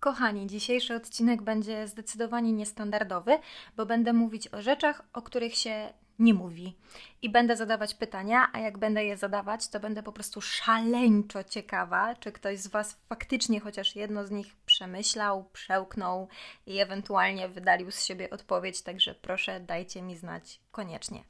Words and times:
Kochani, 0.00 0.46
dzisiejszy 0.46 0.94
odcinek 0.94 1.42
będzie 1.42 1.88
zdecydowanie 1.88 2.52
niestandardowy, 2.52 3.38
bo 3.76 3.86
będę 3.86 4.12
mówić 4.12 4.48
o 4.48 4.62
rzeczach, 4.62 5.02
o 5.12 5.22
których 5.22 5.54
się 5.56 5.92
nie 6.18 6.34
mówi. 6.34 6.76
I 7.22 7.30
będę 7.30 7.56
zadawać 7.56 7.94
pytania, 7.94 8.50
a 8.52 8.58
jak 8.58 8.78
będę 8.78 9.04
je 9.04 9.16
zadawać, 9.16 9.68
to 9.68 9.80
będę 9.80 10.02
po 10.02 10.12
prostu 10.12 10.40
szaleńczo 10.40 11.44
ciekawa, 11.44 12.14
czy 12.14 12.32
ktoś 12.32 12.58
z 12.58 12.66
Was 12.66 13.00
faktycznie 13.08 13.60
chociaż 13.60 13.96
jedno 13.96 14.26
z 14.26 14.30
nich 14.30 14.56
przemyślał, 14.70 15.44
przełknął 15.52 16.28
i 16.66 16.78
ewentualnie 16.78 17.48
wydalił 17.48 17.90
z 17.90 18.04
siebie 18.04 18.30
odpowiedź, 18.30 18.82
także 18.82 19.14
proszę 19.14 19.60
dajcie 19.60 20.02
mi 20.02 20.16
znać 20.16 20.60
koniecznie. 20.70 21.24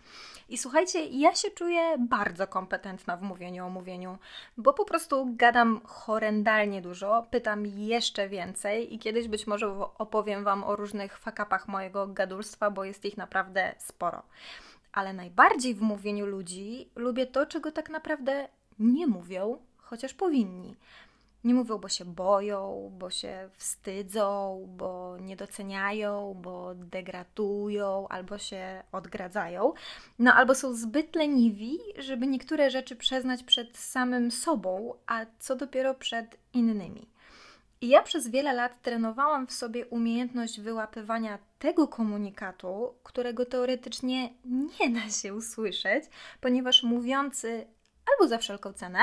I 0.49 0.59
słuchajcie, 0.59 1.05
ja 1.05 1.35
się 1.35 1.51
czuję 1.51 1.97
bardzo 1.99 2.47
kompetentna 2.47 3.17
w 3.17 3.23
mówieniu 3.23 3.67
o 3.67 3.71
mówieniu, 3.71 4.19
bo 4.57 4.73
po 4.73 4.85
prostu 4.85 5.35
gadam 5.37 5.81
horrendalnie 5.85 6.83
dużo, 6.83 7.27
pytam 7.31 7.67
jeszcze 7.67 8.29
więcej 8.29 8.95
i 8.95 8.99
kiedyś 8.99 9.29
być 9.29 9.47
może 9.47 9.69
opowiem 9.99 10.45
Wam 10.45 10.65
o 10.65 10.77
różnych 10.77 11.19
fakapach 11.19 11.69
mojego 11.69 12.07
gadulstwa, 12.07 12.71
bo 12.71 12.85
jest 12.85 13.05
ich 13.05 13.17
naprawdę 13.17 13.75
sporo 13.79 14.23
ale 14.93 15.13
najbardziej 15.13 15.75
w 15.75 15.81
mówieniu 15.81 16.27
ludzi 16.27 16.89
lubię 16.97 17.27
to, 17.27 17.47
czego 17.47 17.73
tak 17.73 17.91
naprawdę 17.91 18.49
nie 18.79 19.07
mówią, 19.07 19.59
chociaż 19.77 20.15
powinni. 20.15 20.77
Nie 21.45 21.55
mówią, 21.55 21.79
bo 21.79 21.89
się 21.89 22.05
boją, 22.05 22.93
bo 22.99 23.11
się 23.11 23.51
wstydzą, 23.57 24.65
bo 24.77 25.17
nie 25.21 25.37
doceniają, 25.37 26.35
bo 26.43 26.75
degradują, 26.75 28.09
albo 28.09 28.39
się 28.39 28.83
odgradzają. 28.93 29.73
No 30.19 30.35
albo 30.35 30.55
są 30.55 30.75
zbyt 30.75 31.17
leniwi, 31.17 31.79
żeby 31.99 32.27
niektóre 32.27 32.71
rzeczy 32.71 32.97
przyznać 32.97 33.43
przed 33.43 33.77
samym 33.77 34.31
sobą, 34.31 34.95
a 35.07 35.27
co 35.39 35.57
dopiero 35.57 35.95
przed 35.95 36.37
innymi. 36.55 37.09
I 37.81 37.89
ja 37.89 38.03
przez 38.03 38.29
wiele 38.29 38.53
lat 38.53 38.83
trenowałam 38.83 39.47
w 39.47 39.53
sobie 39.53 39.87
umiejętność 39.87 40.61
wyłapywania 40.61 41.39
tego 41.59 41.89
komunikatu, 41.89 42.95
którego 43.03 43.47
teoretycznie 43.47 44.31
nie 44.81 44.91
da 44.91 45.11
się 45.11 45.35
usłyszeć, 45.35 46.05
ponieważ 46.41 46.83
mówiący 46.83 47.67
albo 48.13 48.29
za 48.29 48.39
wszelką 48.39 48.73
cenę, 48.73 48.99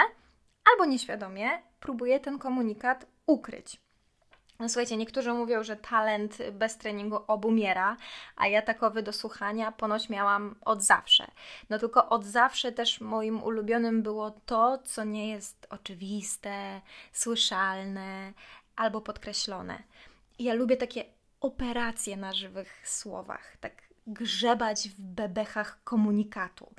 albo 0.71 0.85
nieświadomie 0.85 1.49
próbuje 1.79 2.19
ten 2.19 2.39
komunikat 2.39 3.05
ukryć. 3.25 3.81
No 4.59 4.69
słuchajcie, 4.69 4.97
niektórzy 4.97 5.33
mówią, 5.33 5.63
że 5.63 5.75
talent 5.75 6.37
bez 6.51 6.77
treningu 6.77 7.19
obumiera, 7.27 7.97
a 8.35 8.47
ja 8.47 8.61
takowy 8.61 9.03
do 9.03 9.13
słuchania 9.13 9.71
ponoć 9.71 10.09
miałam 10.09 10.55
od 10.61 10.83
zawsze. 10.83 11.27
No 11.69 11.79
tylko 11.79 12.09
od 12.09 12.25
zawsze 12.25 12.71
też 12.71 13.01
moim 13.01 13.43
ulubionym 13.43 14.03
było 14.03 14.31
to, 14.31 14.77
co 14.77 15.03
nie 15.03 15.29
jest 15.29 15.67
oczywiste, 15.69 16.81
słyszalne, 17.11 18.33
albo 18.75 19.01
podkreślone. 19.01 19.83
Ja 20.39 20.53
lubię 20.53 20.77
takie 20.77 21.05
operacje 21.41 22.17
na 22.17 22.33
żywych 22.33 22.87
słowach, 22.87 23.57
tak 23.59 23.87
grzebać 24.07 24.89
w 24.89 25.01
bebechach 25.01 25.83
komunikatu. 25.83 26.73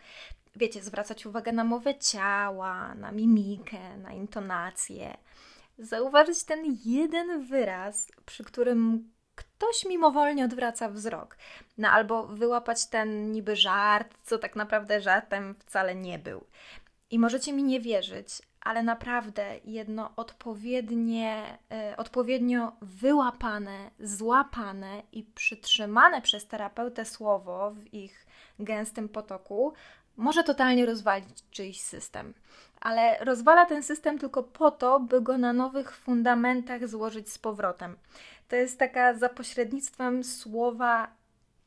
Wiecie, 0.57 0.83
zwracać 0.83 1.27
uwagę 1.27 1.53
na 1.53 1.65
mowę 1.65 1.99
ciała, 1.99 2.95
na 2.95 3.13
mimikę, 3.13 3.97
na 3.99 4.13
intonację. 4.13 5.17
Zauważyć 5.79 6.45
ten 6.45 6.77
jeden 6.85 7.47
wyraz, 7.47 8.13
przy 8.27 8.45
którym 8.45 9.11
ktoś 9.35 9.85
mimowolnie 9.85 10.45
odwraca 10.45 10.89
wzrok. 10.89 11.37
No 11.79 11.89
albo 11.89 12.27
wyłapać 12.27 12.87
ten 12.87 13.33
niby 13.33 13.57
żart, 13.57 14.15
co 14.23 14.39
tak 14.39 14.57
naprawdę 14.57 15.01
żartem 15.01 15.55
wcale 15.55 15.95
nie 15.95 16.19
był. 16.19 16.45
I 17.11 17.19
możecie 17.19 17.53
mi 17.53 17.63
nie 17.63 17.81
wierzyć, 17.81 18.43
ale 18.61 18.83
naprawdę 18.83 19.57
jedno 19.65 20.11
odpowiednie, 20.17 21.59
y, 21.93 21.97
odpowiednio 21.97 22.73
wyłapane, 22.83 23.91
złapane 24.01 25.03
i 25.13 25.23
przytrzymane 25.23 26.23
przez 26.23 26.47
terapeutę 26.47 27.05
słowo 27.05 27.71
w 27.71 27.95
ich 27.95 28.27
gęstym 28.59 29.09
potoku 29.09 29.73
może 30.19 30.45
totalnie 30.45 30.87
rozwalić 30.87 31.45
czyjś 31.51 31.81
system. 31.81 32.35
Ale 32.81 33.25
rozwala 33.25 33.67
ten 33.67 33.83
system 33.83 34.19
tylko 34.19 34.43
po 34.43 34.71
to, 34.71 35.01
by 35.01 35.21
go 35.21 35.39
na 35.39 35.53
nowych 35.53 35.97
fundamentach 35.97 36.89
złożyć 36.89 37.33
z 37.33 37.39
powrotem. 37.39 37.97
To 38.49 38.57
jest 38.57 38.79
taka 38.79 39.15
za 39.15 39.29
pośrednictwem 39.29 40.25
słowa 40.25 41.09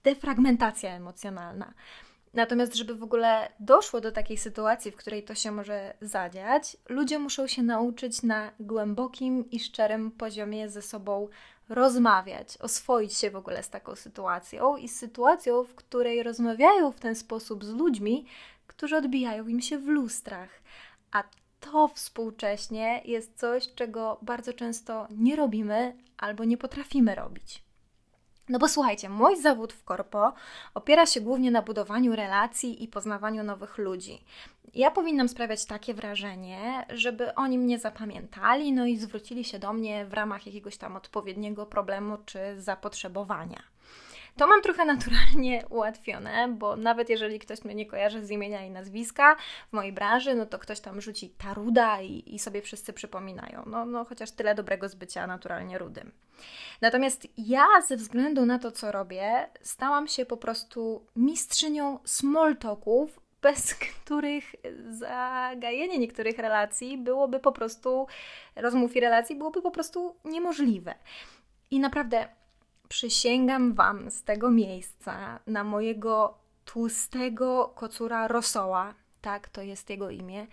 defragmentacja 0.03 0.91
emocjonalna. 0.91 1.73
Natomiast, 2.33 2.75
żeby 2.75 2.95
w 2.95 3.03
ogóle 3.03 3.51
doszło 3.59 4.01
do 4.01 4.11
takiej 4.11 4.37
sytuacji, 4.37 4.91
w 4.91 4.95
której 4.95 5.23
to 5.23 5.35
się 5.35 5.51
może 5.51 5.93
zadziać, 6.01 6.77
ludzie 6.89 7.19
muszą 7.19 7.47
się 7.47 7.63
nauczyć 7.63 8.23
na 8.23 8.51
głębokim 8.59 9.49
i 9.49 9.59
szczerym 9.59 10.11
poziomie 10.11 10.69
ze 10.69 10.81
sobą 10.81 11.27
rozmawiać, 11.69 12.57
oswoić 12.57 13.13
się 13.13 13.31
w 13.31 13.35
ogóle 13.35 13.63
z 13.63 13.69
taką 13.69 13.95
sytuacją 13.95 14.77
i 14.77 14.87
z 14.87 14.95
sytuacją, 14.95 15.63
w 15.63 15.75
której 15.75 16.23
rozmawiają 16.23 16.91
w 16.91 16.99
ten 16.99 17.15
sposób 17.15 17.65
z 17.65 17.69
ludźmi, 17.73 18.25
którzy 18.67 18.97
odbijają 18.97 19.47
im 19.47 19.61
się 19.61 19.77
w 19.77 19.87
lustrach. 19.87 20.49
A 21.11 21.23
to 21.59 21.87
współcześnie 21.87 23.01
jest 23.05 23.39
coś, 23.39 23.73
czego 23.73 24.19
bardzo 24.21 24.53
często 24.53 25.07
nie 25.17 25.35
robimy 25.35 25.97
albo 26.17 26.43
nie 26.43 26.57
potrafimy 26.57 27.15
robić. 27.15 27.70
No 28.49 28.59
bo 28.59 28.67
słuchajcie, 28.67 29.09
mój 29.09 29.41
zawód 29.41 29.73
w 29.73 29.83
korpo 29.83 30.33
opiera 30.73 31.05
się 31.05 31.21
głównie 31.21 31.51
na 31.51 31.61
budowaniu 31.61 32.15
relacji 32.15 32.83
i 32.83 32.87
poznawaniu 32.87 33.43
nowych 33.43 33.77
ludzi. 33.77 34.23
Ja 34.73 34.91
powinnam 34.91 35.29
sprawiać 35.29 35.65
takie 35.65 35.93
wrażenie, 35.93 36.85
żeby 36.89 37.35
oni 37.35 37.57
mnie 37.57 37.79
zapamiętali, 37.79 38.73
no 38.73 38.85
i 38.85 38.97
zwrócili 38.97 39.43
się 39.43 39.59
do 39.59 39.73
mnie 39.73 40.05
w 40.05 40.13
ramach 40.13 40.45
jakiegoś 40.45 40.77
tam 40.77 40.95
odpowiedniego 40.95 41.65
problemu 41.65 42.17
czy 42.25 42.61
zapotrzebowania. 42.61 43.70
To 44.37 44.47
mam 44.47 44.61
trochę 44.61 44.85
naturalnie 44.85 45.63
ułatwione, 45.69 46.47
bo 46.47 46.75
nawet 46.75 47.09
jeżeli 47.09 47.39
ktoś 47.39 47.63
mnie 47.63 47.75
nie 47.75 47.85
kojarzy 47.85 48.25
z 48.25 48.31
imienia 48.31 48.65
i 48.65 48.71
nazwiska 48.71 49.35
w 49.69 49.73
mojej 49.73 49.93
branży, 49.93 50.35
no 50.35 50.45
to 50.45 50.59
ktoś 50.59 50.79
tam 50.79 51.01
rzuci 51.01 51.29
taruda 51.29 52.01
i, 52.01 52.35
i 52.35 52.39
sobie 52.39 52.61
wszyscy 52.61 52.93
przypominają. 52.93 53.63
No, 53.65 53.85
no 53.85 54.05
chociaż 54.05 54.31
tyle 54.31 54.55
dobrego 54.55 54.89
z 54.89 54.95
bycia 54.95 55.27
naturalnie 55.27 55.77
rudym. 55.77 56.11
Natomiast 56.81 57.27
ja 57.37 57.65
ze 57.87 57.97
względu 57.97 58.45
na 58.45 58.59
to, 58.59 58.71
co 58.71 58.91
robię, 58.91 59.49
stałam 59.61 60.07
się 60.07 60.25
po 60.25 60.37
prostu 60.37 61.05
mistrzynią 61.15 61.99
small 62.05 62.57
talków, 62.57 63.19
bez 63.41 63.73
których 63.73 64.55
zagajenie 64.89 65.97
niektórych 65.97 66.37
relacji 66.37 66.97
byłoby 66.97 67.39
po 67.39 67.51
prostu, 67.51 68.07
rozmów 68.55 68.95
i 68.95 68.99
relacji 68.99 69.35
byłoby 69.35 69.61
po 69.61 69.71
prostu 69.71 70.15
niemożliwe. 70.25 70.95
I 71.71 71.79
naprawdę 71.79 72.27
przysięgam 72.91 73.73
Wam 73.73 74.11
z 74.11 74.23
tego 74.23 74.51
miejsca 74.51 75.39
na 75.47 75.63
mojego 75.63 76.37
tłustego 76.65 77.71
kocura 77.75 78.27
Rosoła, 78.27 78.93
tak, 79.21 79.49
to 79.49 79.61
jest 79.61 79.89
jego 79.89 80.09
imię, 80.09 80.47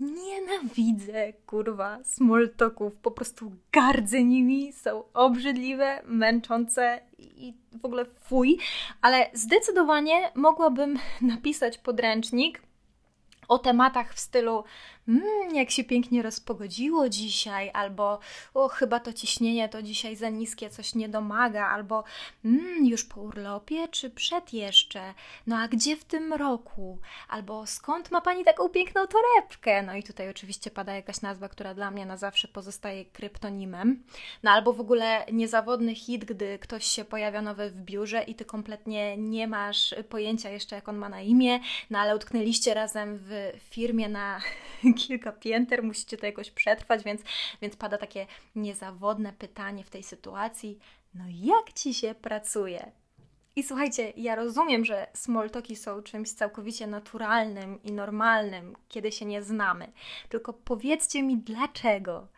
nienawidzę, 0.00 1.32
kurwa, 1.32 1.98
smoltoków, 2.04 2.96
po 2.96 3.10
prostu 3.10 3.52
gardzę 3.72 4.24
nimi, 4.24 4.72
są 4.72 5.04
obrzydliwe, 5.14 6.02
męczące 6.04 7.00
i 7.18 7.54
w 7.80 7.84
ogóle 7.84 8.04
fuj, 8.04 8.58
ale 9.02 9.30
zdecydowanie 9.32 10.32
mogłabym 10.34 10.98
napisać 11.20 11.78
podręcznik 11.78 12.62
o 13.48 13.58
tematach 13.58 14.14
w 14.14 14.20
stylu 14.20 14.64
mmm, 15.10 15.54
jak 15.54 15.70
się 15.70 15.84
pięknie 15.84 16.22
rozpogodziło 16.22 17.08
dzisiaj, 17.08 17.70
albo 17.74 18.18
o, 18.54 18.68
chyba 18.68 19.00
to 19.00 19.12
ciśnienie 19.12 19.68
to 19.68 19.82
dzisiaj 19.82 20.16
za 20.16 20.28
niskie, 20.28 20.70
coś 20.70 20.94
nie 20.94 21.08
domaga, 21.08 21.66
albo 21.66 22.04
mmm, 22.44 22.86
już 22.86 23.04
po 23.04 23.20
urlopie, 23.20 23.88
czy 23.88 24.10
przed 24.10 24.52
jeszcze? 24.52 25.14
No 25.46 25.56
a 25.56 25.68
gdzie 25.68 25.96
w 25.96 26.04
tym 26.04 26.32
roku? 26.32 26.98
Albo 27.28 27.66
skąd 27.66 28.10
ma 28.10 28.20
Pani 28.20 28.44
taką 28.44 28.68
piękną 28.68 29.00
torebkę? 29.06 29.82
No 29.82 29.94
i 29.94 30.02
tutaj 30.02 30.30
oczywiście 30.30 30.70
pada 30.70 30.94
jakaś 30.94 31.20
nazwa, 31.20 31.48
która 31.48 31.74
dla 31.74 31.90
mnie 31.90 32.06
na 32.06 32.16
zawsze 32.16 32.48
pozostaje 32.48 33.04
kryptonimem. 33.04 34.02
No 34.42 34.50
albo 34.50 34.72
w 34.72 34.80
ogóle 34.80 35.26
niezawodny 35.32 35.94
hit, 35.94 36.24
gdy 36.24 36.58
ktoś 36.58 36.84
się 36.84 37.04
pojawia 37.04 37.42
nowy 37.42 37.70
w 37.70 37.80
biurze 37.82 38.22
i 38.22 38.34
Ty 38.34 38.44
kompletnie 38.44 39.16
nie 39.16 39.48
masz 39.48 39.94
pojęcia 40.08 40.50
jeszcze, 40.50 40.76
jak 40.76 40.88
on 40.88 40.96
ma 40.96 41.08
na 41.08 41.20
imię, 41.20 41.60
no 41.90 41.98
ale 41.98 42.16
utknęliście 42.16 42.74
razem 42.74 43.18
w 43.18 43.52
firmie 43.70 44.08
na 44.08 44.40
kilka 45.08 45.32
pięter, 45.32 45.82
musicie 45.82 46.16
to 46.16 46.26
jakoś 46.26 46.50
przetrwać, 46.50 47.04
więc, 47.04 47.22
więc 47.62 47.76
pada 47.76 47.98
takie 47.98 48.26
niezawodne 48.56 49.32
pytanie 49.32 49.84
w 49.84 49.90
tej 49.90 50.02
sytuacji: 50.02 50.78
no 51.14 51.24
jak 51.28 51.72
ci 51.72 51.94
się 51.94 52.14
pracuje? 52.14 52.92
I 53.56 53.62
słuchajcie, 53.62 54.12
ja 54.16 54.34
rozumiem, 54.34 54.84
że 54.84 55.06
smoltoki 55.14 55.76
są 55.76 56.02
czymś 56.02 56.32
całkowicie 56.32 56.86
naturalnym 56.86 57.82
i 57.82 57.92
normalnym, 57.92 58.76
kiedy 58.88 59.12
się 59.12 59.24
nie 59.24 59.42
znamy. 59.42 59.92
Tylko 60.28 60.52
powiedzcie 60.52 61.22
mi 61.22 61.36
dlaczego. 61.36 62.28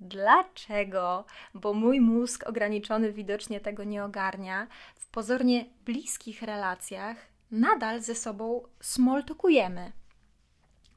Dlaczego? 0.00 1.24
Bo 1.54 1.74
mój 1.74 2.00
mózg 2.00 2.48
ograniczony 2.48 3.12
widocznie 3.12 3.60
tego 3.60 3.84
nie 3.84 4.04
ogarnia. 4.04 4.66
W 4.94 5.06
pozornie 5.08 5.64
bliskich 5.84 6.42
relacjach 6.42 7.16
nadal 7.50 8.00
ze 8.02 8.14
sobą 8.14 8.62
smoltokujemy. 8.80 9.92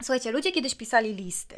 Słuchajcie, 0.02 0.32
ludzie 0.32 0.52
kiedyś 0.52 0.74
pisali 0.74 1.14
listy 1.14 1.56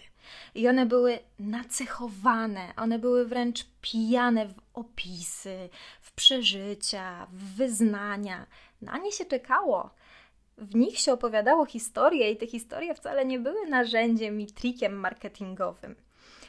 i 0.54 0.68
one 0.68 0.86
były 0.86 1.18
nacechowane, 1.38 2.72
one 2.76 2.98
były 2.98 3.26
wręcz 3.26 3.66
pijane 3.80 4.48
w 4.48 4.60
opisy, 4.74 5.68
w 6.00 6.12
przeżycia, 6.12 7.26
w 7.32 7.56
wyznania. 7.56 8.46
Na 8.82 8.98
nie 8.98 9.12
się 9.12 9.24
czekało. 9.24 9.90
W 10.58 10.74
nich 10.74 10.98
się 10.98 11.12
opowiadało 11.12 11.66
historie 11.66 12.30
i 12.30 12.36
te 12.36 12.46
historie 12.46 12.94
wcale 12.94 13.24
nie 13.24 13.38
były 13.38 13.66
narzędziem 13.66 14.40
i 14.40 14.46
trikiem 14.46 14.92
marketingowym. 14.92 15.94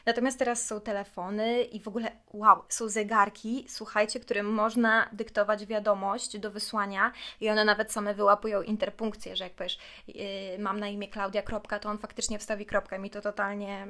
Natomiast 0.05 0.39
teraz 0.39 0.65
są 0.65 0.81
telefony 0.81 1.63
i 1.63 1.79
w 1.79 1.87
ogóle, 1.87 2.11
wow, 2.33 2.63
są 2.69 2.89
zegarki, 2.89 3.65
słuchajcie, 3.69 4.19
którym 4.19 4.53
można 4.53 5.09
dyktować 5.11 5.65
wiadomość 5.65 6.37
do 6.39 6.51
wysłania 6.51 7.11
i 7.41 7.49
one 7.49 7.65
nawet 7.65 7.91
same 7.91 8.13
wyłapują 8.13 8.61
interpunkcję, 8.61 9.35
że 9.35 9.43
jak 9.43 9.53
powiesz, 9.53 9.77
yy, 10.07 10.23
mam 10.59 10.79
na 10.79 10.87
imię 10.87 11.07
Klaudia 11.07 11.41
kropka, 11.41 11.79
to 11.79 11.89
on 11.89 11.97
faktycznie 11.97 12.39
wstawi 12.39 12.65
kropkę. 12.65 12.99
Mi 12.99 13.09
to 13.09 13.21
totalnie 13.21 13.87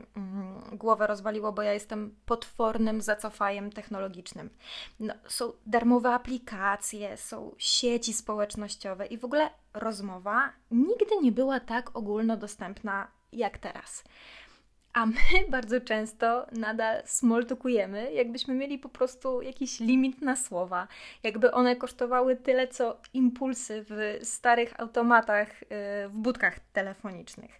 yy, 0.71 0.77
głowę 0.77 1.07
rozwaliło, 1.07 1.51
bo 1.51 1.61
ja 1.61 1.73
jestem 1.73 2.15
potwornym 2.25 3.01
zacofajem 3.01 3.71
technologicznym. 3.71 4.49
No, 4.99 5.13
są 5.27 5.51
darmowe 5.65 6.09
aplikacje, 6.09 7.17
są 7.17 7.55
sieci 7.57 8.13
społecznościowe 8.13 9.05
i 9.05 9.17
w 9.17 9.25
ogóle 9.25 9.49
rozmowa 9.73 10.53
nigdy 10.71 11.17
nie 11.21 11.31
była 11.31 11.59
tak 11.59 11.97
ogólnodostępna 11.97 13.07
jak 13.31 13.57
teraz. 13.57 14.03
A 14.93 15.05
my 15.05 15.15
bardzo 15.49 15.81
często 15.81 16.45
nadal 16.51 17.01
smoltokujemy, 17.05 18.13
jakbyśmy 18.13 18.53
mieli 18.53 18.79
po 18.79 18.89
prostu 18.89 19.41
jakiś 19.41 19.79
limit 19.79 20.21
na 20.21 20.35
słowa, 20.35 20.87
jakby 21.23 21.51
one 21.51 21.75
kosztowały 21.75 22.35
tyle, 22.35 22.67
co 22.67 22.97
impulsy 23.13 23.85
w 23.89 24.19
starych 24.23 24.79
automatach, 24.79 25.63
y, 25.63 25.65
w 26.09 26.13
budkach 26.13 26.59
telefonicznych. 26.59 27.59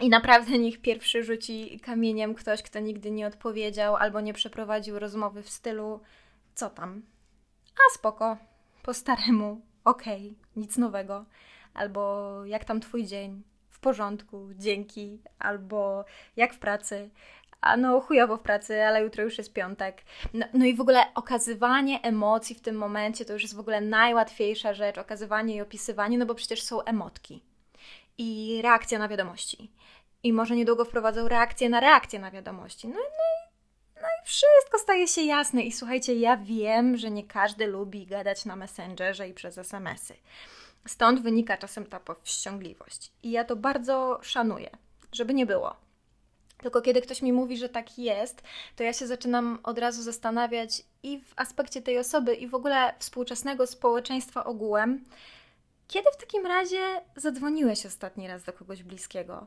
I 0.00 0.08
naprawdę 0.08 0.58
niech 0.58 0.80
pierwszy 0.80 1.24
rzuci 1.24 1.80
kamieniem 1.80 2.34
ktoś, 2.34 2.62
kto 2.62 2.80
nigdy 2.80 3.10
nie 3.10 3.26
odpowiedział 3.26 3.96
albo 3.96 4.20
nie 4.20 4.32
przeprowadził 4.32 4.98
rozmowy 4.98 5.42
w 5.42 5.50
stylu 5.50 6.00
co 6.54 6.70
tam? 6.70 7.02
A 7.74 7.94
spoko, 7.94 8.36
po 8.82 8.94
staremu, 8.94 9.60
okej, 9.84 10.26
okay, 10.26 10.36
nic 10.56 10.78
nowego. 10.78 11.24
Albo 11.74 12.44
jak 12.44 12.64
tam 12.64 12.80
twój 12.80 13.04
dzień? 13.04 13.42
W 13.76 13.78
porządku, 13.78 14.48
dzięki, 14.54 15.18
albo 15.38 16.04
jak 16.36 16.54
w 16.54 16.58
pracy, 16.58 17.10
a 17.60 17.76
no 17.76 18.00
chujowo 18.00 18.36
w 18.36 18.42
pracy, 18.42 18.82
ale 18.82 19.02
jutro 19.02 19.24
już 19.24 19.38
jest 19.38 19.52
piątek. 19.52 20.02
No, 20.34 20.46
no, 20.52 20.64
i 20.64 20.74
w 20.74 20.80
ogóle 20.80 21.04
okazywanie 21.14 22.02
emocji 22.02 22.54
w 22.54 22.60
tym 22.60 22.76
momencie 22.76 23.24
to 23.24 23.32
już 23.32 23.42
jest 23.42 23.56
w 23.56 23.60
ogóle 23.60 23.80
najłatwiejsza 23.80 24.74
rzecz, 24.74 24.98
okazywanie 24.98 25.56
i 25.56 25.60
opisywanie, 25.60 26.18
no 26.18 26.26
bo 26.26 26.34
przecież 26.34 26.62
są 26.62 26.82
emotki 26.82 27.42
i 28.18 28.60
reakcja 28.62 28.98
na 28.98 29.08
wiadomości. 29.08 29.70
I 30.22 30.32
może 30.32 30.56
niedługo 30.56 30.84
wprowadzą 30.84 31.28
reakcję 31.28 31.68
na 31.68 31.80
reakcję 31.80 32.18
na 32.18 32.30
wiadomości. 32.30 32.88
No, 32.88 32.94
no, 32.94 33.00
i, 33.00 33.52
no 34.02 34.08
i 34.08 34.26
wszystko 34.26 34.78
staje 34.78 35.08
się 35.08 35.22
jasne. 35.22 35.62
I 35.62 35.72
słuchajcie, 35.72 36.14
ja 36.14 36.36
wiem, 36.36 36.96
że 36.96 37.10
nie 37.10 37.24
każdy 37.24 37.66
lubi 37.66 38.06
gadać 38.06 38.44
na 38.44 38.56
Messengerze 38.56 39.28
i 39.28 39.34
przez 39.34 39.58
SMS-y. 39.58 40.14
Stąd 40.86 41.22
wynika 41.22 41.56
czasem 41.56 41.86
ta 41.86 42.00
powściągliwość. 42.00 43.12
I 43.22 43.30
ja 43.30 43.44
to 43.44 43.56
bardzo 43.56 44.18
szanuję, 44.22 44.70
żeby 45.12 45.34
nie 45.34 45.46
było. 45.46 45.76
Tylko 46.58 46.82
kiedy 46.82 47.00
ktoś 47.00 47.22
mi 47.22 47.32
mówi, 47.32 47.56
że 47.56 47.68
tak 47.68 47.98
jest, 47.98 48.42
to 48.76 48.82
ja 48.82 48.92
się 48.92 49.06
zaczynam 49.06 49.58
od 49.62 49.78
razu 49.78 50.02
zastanawiać 50.02 50.82
i 51.02 51.18
w 51.20 51.32
aspekcie 51.36 51.82
tej 51.82 51.98
osoby, 51.98 52.34
i 52.34 52.48
w 52.48 52.54
ogóle 52.54 52.94
współczesnego 52.98 53.66
społeczeństwa 53.66 54.44
ogółem, 54.44 55.04
kiedy 55.88 56.10
w 56.12 56.16
takim 56.16 56.46
razie 56.46 57.00
zadzwoniłeś 57.16 57.86
ostatni 57.86 58.28
raz 58.28 58.44
do 58.44 58.52
kogoś 58.52 58.82
bliskiego? 58.82 59.46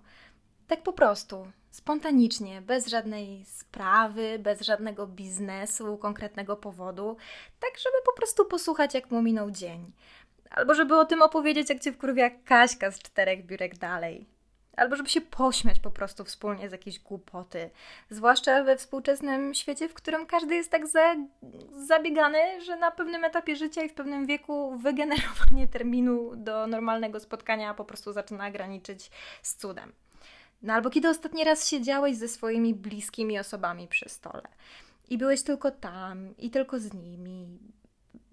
Tak 0.67 0.83
po 0.83 0.93
prostu, 0.93 1.47
spontanicznie, 1.71 2.61
bez 2.61 2.87
żadnej 2.87 3.45
sprawy, 3.45 4.39
bez 4.39 4.61
żadnego 4.61 5.07
biznesu, 5.07 5.97
konkretnego 5.97 6.55
powodu, 6.55 7.17
tak 7.59 7.71
żeby 7.77 7.97
po 8.05 8.13
prostu 8.13 8.45
posłuchać, 8.45 8.93
jak 8.93 9.11
mu 9.11 9.21
minął 9.21 9.51
dzień. 9.51 9.91
Albo 10.49 10.75
żeby 10.75 10.97
o 10.97 11.05
tym 11.05 11.21
opowiedzieć, 11.21 11.69
jak 11.69 11.79
cię 11.79 11.91
wkurwia 11.91 12.29
Kaśka 12.29 12.91
z 12.91 12.99
czterech 12.99 13.45
biurek 13.45 13.77
dalej. 13.77 14.25
Albo 14.77 14.95
żeby 14.95 15.09
się 15.09 15.21
pośmiać 15.21 15.79
po 15.79 15.91
prostu 15.91 16.23
wspólnie 16.23 16.69
z 16.69 16.71
jakiejś 16.71 16.99
głupoty. 16.99 17.69
Zwłaszcza 18.09 18.63
we 18.63 18.77
współczesnym 18.77 19.53
świecie, 19.53 19.89
w 19.89 19.93
którym 19.93 20.25
każdy 20.25 20.55
jest 20.55 20.71
tak 20.71 20.87
za, 20.87 21.15
zabiegany, 21.87 22.61
że 22.61 22.77
na 22.77 22.91
pewnym 22.91 23.23
etapie 23.23 23.55
życia 23.55 23.83
i 23.83 23.89
w 23.89 23.93
pewnym 23.93 24.25
wieku 24.25 24.77
wygenerowanie 24.77 25.67
terminu 25.73 26.31
do 26.35 26.67
normalnego 26.67 27.19
spotkania 27.19 27.73
po 27.73 27.85
prostu 27.85 28.13
zaczyna 28.13 28.51
graniczyć 28.51 29.11
z 29.41 29.55
cudem. 29.55 29.93
No 30.61 30.73
albo 30.73 30.89
kiedy 30.89 31.09
ostatni 31.09 31.43
raz 31.43 31.69
siedziałeś 31.69 32.15
ze 32.15 32.27
swoimi 32.27 32.73
bliskimi 32.73 33.39
osobami 33.39 33.87
przy 33.87 34.09
stole 34.09 34.47
i 35.09 35.17
byłeś 35.17 35.43
tylko 35.43 35.71
tam 35.71 36.37
i 36.37 36.49
tylko 36.49 36.79
z 36.79 36.93
nimi, 36.93 37.59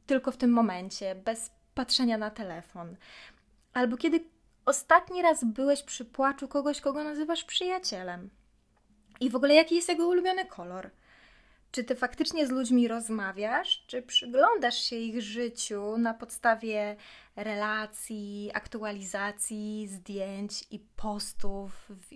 tylko 0.06 0.32
w 0.32 0.36
tym 0.36 0.50
momencie, 0.50 1.14
bez 1.14 1.50
patrzenia 1.76 2.18
na 2.18 2.30
telefon. 2.30 2.96
Albo 3.72 3.96
kiedy 3.96 4.24
ostatni 4.64 5.22
raz 5.22 5.44
byłeś 5.44 5.82
przy 5.82 6.04
płaczu 6.04 6.48
kogoś, 6.48 6.80
kogo 6.80 7.04
nazywasz 7.04 7.44
przyjacielem. 7.44 8.30
I 9.20 9.30
w 9.30 9.36
ogóle 9.36 9.54
jaki 9.54 9.74
jest 9.74 9.88
jego 9.88 10.08
ulubiony 10.08 10.44
kolor? 10.44 10.90
Czy 11.72 11.84
ty 11.84 11.94
faktycznie 11.94 12.46
z 12.46 12.50
ludźmi 12.50 12.88
rozmawiasz, 12.88 13.84
czy 13.86 14.02
przyglądasz 14.02 14.78
się 14.78 14.96
ich 14.96 15.22
życiu 15.22 15.98
na 15.98 16.14
podstawie 16.14 16.96
relacji, 17.36 18.50
aktualizacji, 18.54 19.88
zdjęć 19.88 20.64
i 20.70 20.78
postów 20.78 21.86
w, 21.88 22.14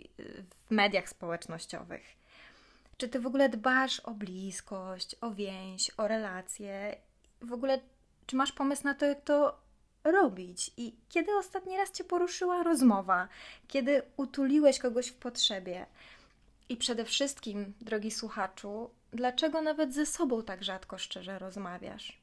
w 0.66 0.70
mediach 0.70 1.08
społecznościowych? 1.08 2.02
Czy 2.96 3.08
ty 3.08 3.20
w 3.20 3.26
ogóle 3.26 3.48
dbasz 3.48 4.00
o 4.00 4.10
bliskość, 4.10 5.16
o 5.20 5.30
więź, 5.30 5.90
o 5.96 6.08
relacje? 6.08 6.96
W 7.42 7.52
ogóle 7.52 7.80
czy 8.30 8.36
masz 8.36 8.52
pomysł 8.52 8.84
na 8.84 8.94
to, 8.94 9.06
jak 9.06 9.20
to 9.20 9.60
robić? 10.04 10.70
I 10.76 10.96
kiedy 11.08 11.36
ostatni 11.36 11.76
raz 11.76 11.92
cię 11.92 12.04
poruszyła 12.04 12.62
rozmowa? 12.62 13.28
Kiedy 13.68 14.02
utuliłeś 14.16 14.78
kogoś 14.78 15.08
w 15.08 15.14
potrzebie? 15.14 15.86
I 16.68 16.76
przede 16.76 17.04
wszystkim, 17.04 17.74
drogi 17.80 18.10
słuchaczu, 18.10 18.90
dlaczego 19.12 19.62
nawet 19.62 19.94
ze 19.94 20.06
sobą 20.06 20.42
tak 20.42 20.64
rzadko 20.64 20.98
szczerze 20.98 21.38
rozmawiasz? 21.38 22.20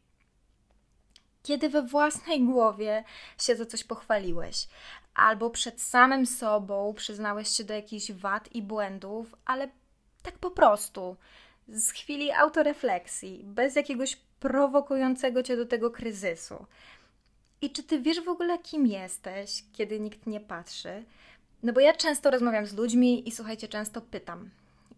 Kiedy 1.44 1.69
we 1.69 1.83
własnej 1.83 2.44
głowie 2.44 3.04
się 3.39 3.56
za 3.56 3.65
coś 3.65 3.83
pochwaliłeś, 3.83 4.68
albo 5.15 5.50
przed 5.50 5.81
samym 5.81 6.25
sobą 6.25 6.94
przyznałeś 6.94 7.50
się 7.50 7.63
do 7.63 7.74
jakichś 7.74 8.12
wad 8.12 8.56
i 8.56 8.62
błędów, 8.62 9.36
ale 9.45 9.69
tak 10.24 10.38
po 10.38 10.51
prostu, 10.51 11.18
z 11.68 11.92
chwili 11.92 12.31
autorefleksji, 12.31 13.42
bez 13.44 13.75
jakiegoś 13.75 14.27
prowokującego 14.40 15.44
cię 15.44 15.58
do 15.58 15.66
tego 15.66 15.92
kryzysu. 15.92 16.66
I 17.62 17.72
czy 17.72 17.84
ty 17.84 18.00
wiesz 18.00 18.22
w 18.22 18.30
ogóle, 18.30 18.58
kim 18.58 18.88
jesteś, 18.88 19.64
kiedy 19.74 20.00
nikt 20.00 20.28
nie 20.28 20.40
patrzy? 20.40 21.04
No 21.64 21.74
bo 21.74 21.80
ja 21.80 21.94
często 21.94 22.32
rozmawiam 22.32 22.66
z 22.66 22.74
ludźmi 22.74 23.28
i 23.28 23.32
słuchajcie, 23.32 23.68
często 23.68 24.02
pytam. 24.02 24.50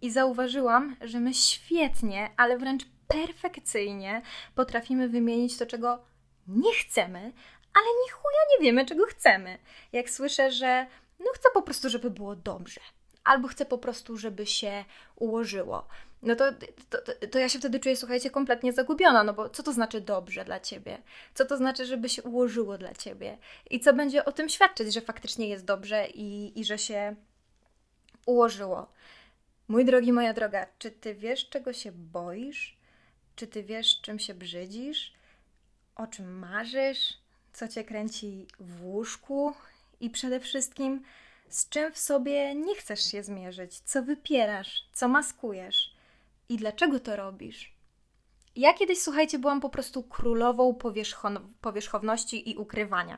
I 0.01 0.12
zauważyłam, 0.12 0.96
że 1.01 1.19
my 1.19 1.34
świetnie, 1.34 2.29
ale 2.38 2.58
wręcz 2.58 2.84
perfekcyjnie 3.08 4.22
potrafimy 4.55 5.10
wymienić 5.10 5.58
to, 5.58 5.65
czego 5.65 6.03
nie 6.48 6.74
chcemy, 6.74 7.19
ale 7.74 7.86
ni 7.86 8.12
chuja 8.12 8.39
nie 8.51 8.65
wiemy, 8.65 8.86
czego 8.86 9.05
chcemy. 9.05 9.58
Jak 9.91 10.10
słyszę, 10.10 10.51
że 10.51 10.88
no 11.19 11.25
chcę 11.34 11.50
po 11.53 11.62
prostu, 11.62 11.89
żeby 11.89 12.10
było 12.10 12.36
dobrze, 12.36 12.81
albo 13.24 13.48
chcę 13.48 13.65
po 13.65 13.77
prostu, 13.77 14.17
żeby 14.17 14.46
się 14.46 14.86
ułożyło 15.15 15.88
no 16.21 16.35
to, 16.35 16.51
to, 16.89 16.97
to, 17.31 17.39
ja 17.39 17.49
się 17.49 17.59
wtedy 17.59 17.79
czuję, 17.79 17.95
słuchajcie, 17.95 18.29
kompletnie 18.29 18.73
zagubiona, 18.73 19.23
no 19.23 19.33
bo 19.33 19.49
co 19.49 19.63
to 19.63 19.73
znaczy 19.73 20.01
dobrze 20.01 20.45
dla 20.45 20.59
ciebie? 20.59 21.01
Co 21.33 21.45
to 21.45 21.57
znaczy, 21.57 21.85
żeby 21.85 22.09
się 22.09 22.23
ułożyło 22.23 22.77
dla 22.77 22.93
ciebie? 22.93 23.38
I 23.69 23.79
co 23.79 23.93
będzie 23.93 24.25
o 24.25 24.31
tym 24.31 24.49
świadczyć, 24.49 24.93
że 24.93 25.01
faktycznie 25.01 25.47
jest 25.47 25.65
dobrze 25.65 26.07
i, 26.07 26.59
i 26.59 26.65
że 26.65 26.77
się 26.77 27.15
ułożyło? 28.25 28.88
Mój 29.67 29.85
drogi, 29.85 30.13
moja 30.13 30.33
droga, 30.33 30.65
czy 30.79 30.91
ty 30.91 31.15
wiesz, 31.15 31.49
czego 31.49 31.73
się 31.73 31.91
boisz? 31.91 32.77
Czy 33.35 33.47
ty 33.47 33.63
wiesz, 33.63 34.01
czym 34.01 34.19
się 34.19 34.33
brzydzisz? 34.33 35.13
O 35.95 36.07
czym 36.07 36.39
marzysz? 36.39 37.17
Co 37.53 37.67
cię 37.67 37.83
kręci 37.83 38.47
w 38.59 38.85
łóżku? 38.85 39.53
I 39.99 40.09
przede 40.09 40.39
wszystkim, 40.39 41.03
z 41.49 41.69
czym 41.69 41.93
w 41.93 41.97
sobie 41.97 42.55
nie 42.55 42.75
chcesz 42.75 43.11
się 43.11 43.23
zmierzyć? 43.23 43.79
Co 43.79 44.03
wypierasz? 44.03 44.85
Co 44.93 45.07
maskujesz? 45.07 45.98
I 46.49 46.57
dlaczego 46.57 46.99
to 46.99 47.15
robisz. 47.15 47.79
Ja 48.55 48.73
kiedyś, 48.73 48.99
słuchajcie, 48.99 49.39
byłam 49.39 49.61
po 49.61 49.69
prostu 49.69 50.03
królową 50.03 50.77
powierzchowności 51.61 52.49
i 52.49 52.55
ukrywania. 52.55 53.17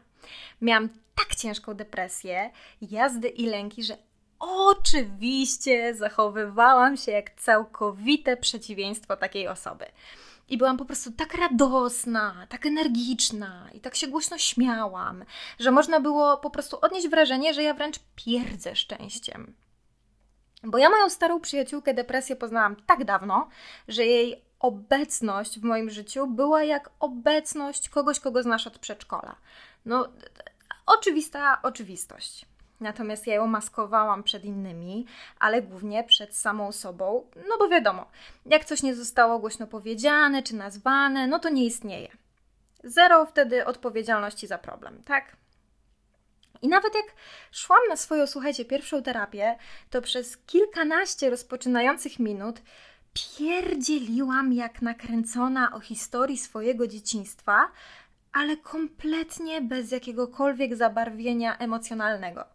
Miałam 0.62 0.90
tak 1.16 1.36
ciężką 1.36 1.74
depresję, 1.74 2.52
jazdy 2.82 3.30
i 3.30 3.46
lęki, 3.46 3.84
że 3.84 3.98
oczywiście 4.40 5.96
zachowywałam 5.96 6.98
się 6.98 7.12
jak 7.12 7.36
całkowite 7.36 8.38
przeciwieństwo 8.38 9.18
takiej 9.18 9.48
osoby. 9.48 9.86
I 10.50 10.58
byłam 10.58 10.78
po 10.78 10.86
prostu 10.86 11.12
tak 11.12 11.34
radosna, 11.34 12.48
tak 12.50 12.66
energiczna 12.66 13.70
i 13.74 13.80
tak 13.80 13.96
się 13.96 14.08
głośno 14.08 14.38
śmiałam, 14.38 15.26
że 15.60 15.72
można 15.72 16.00
było 16.00 16.38
po 16.38 16.50
prostu 16.50 16.78
odnieść 16.82 17.08
wrażenie, 17.08 17.54
że 17.54 17.64
ja 17.64 17.74
wręcz 17.74 18.00
pierdzę 18.16 18.76
szczęściem. 18.76 19.54
Bo 20.64 20.78
ja 20.78 20.90
moją 20.90 21.10
starą 21.10 21.40
przyjaciółkę 21.40 21.94
depresję 21.94 22.36
poznałam 22.36 22.76
tak 22.76 23.06
dawno, 23.06 23.50
że 23.88 24.06
jej 24.06 24.42
obecność 24.60 25.60
w 25.60 25.64
moim 25.64 25.90
życiu 25.90 26.28
była 26.28 26.64
jak 26.64 26.90
obecność 27.00 27.90
kogoś, 27.90 28.20
kogo 28.20 28.44
znasz 28.44 28.68
od 28.68 28.80
przedszkola. 28.80 29.36
No, 29.86 30.08
oczywista 30.86 31.62
oczywistość. 31.64 32.46
Natomiast 32.80 33.28
ja 33.28 33.36
ją 33.36 33.48
maskowałam 33.48 34.24
przed 34.24 34.46
innymi, 34.46 35.06
ale 35.40 35.62
głównie 35.62 36.04
przed 36.04 36.36
samą 36.36 36.72
sobą, 36.72 37.28
no 37.50 37.58
bo 37.60 37.70
wiadomo, 37.70 38.06
jak 38.46 38.66
coś 38.66 38.84
nie 38.84 38.96
zostało 38.96 39.40
głośno 39.40 39.68
powiedziane 39.68 40.44
czy 40.44 40.56
nazwane, 40.56 41.28
no 41.28 41.40
to 41.40 41.50
nie 41.50 41.66
istnieje. 41.66 42.12
Zero 42.84 43.26
wtedy 43.26 43.66
odpowiedzialności 43.66 44.48
za 44.48 44.58
problem, 44.58 45.04
tak? 45.04 45.36
I 46.62 46.68
nawet 46.68 46.96
jak 46.96 47.06
szłam 47.52 47.80
na 47.90 47.96
swoją, 47.96 48.28
słuchajcie, 48.28 48.66
pierwszą 48.66 49.04
terapię, 49.04 49.56
to 49.90 50.02
przez 50.02 50.38
kilkanaście 50.38 51.30
rozpoczynających 51.30 52.20
minut 52.20 52.62
pierdzieliłam 53.14 54.54
jak 54.54 54.82
nakręcona 54.82 55.72
o 55.74 55.80
historii 55.80 56.38
swojego 56.38 56.88
dzieciństwa, 56.88 57.72
ale 58.34 58.58
kompletnie 58.58 59.62
bez 59.62 59.92
jakiegokolwiek 59.92 60.76
zabarwienia 60.76 61.58
emocjonalnego 61.58 62.46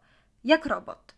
jak 0.47 0.67
robot. 0.67 1.15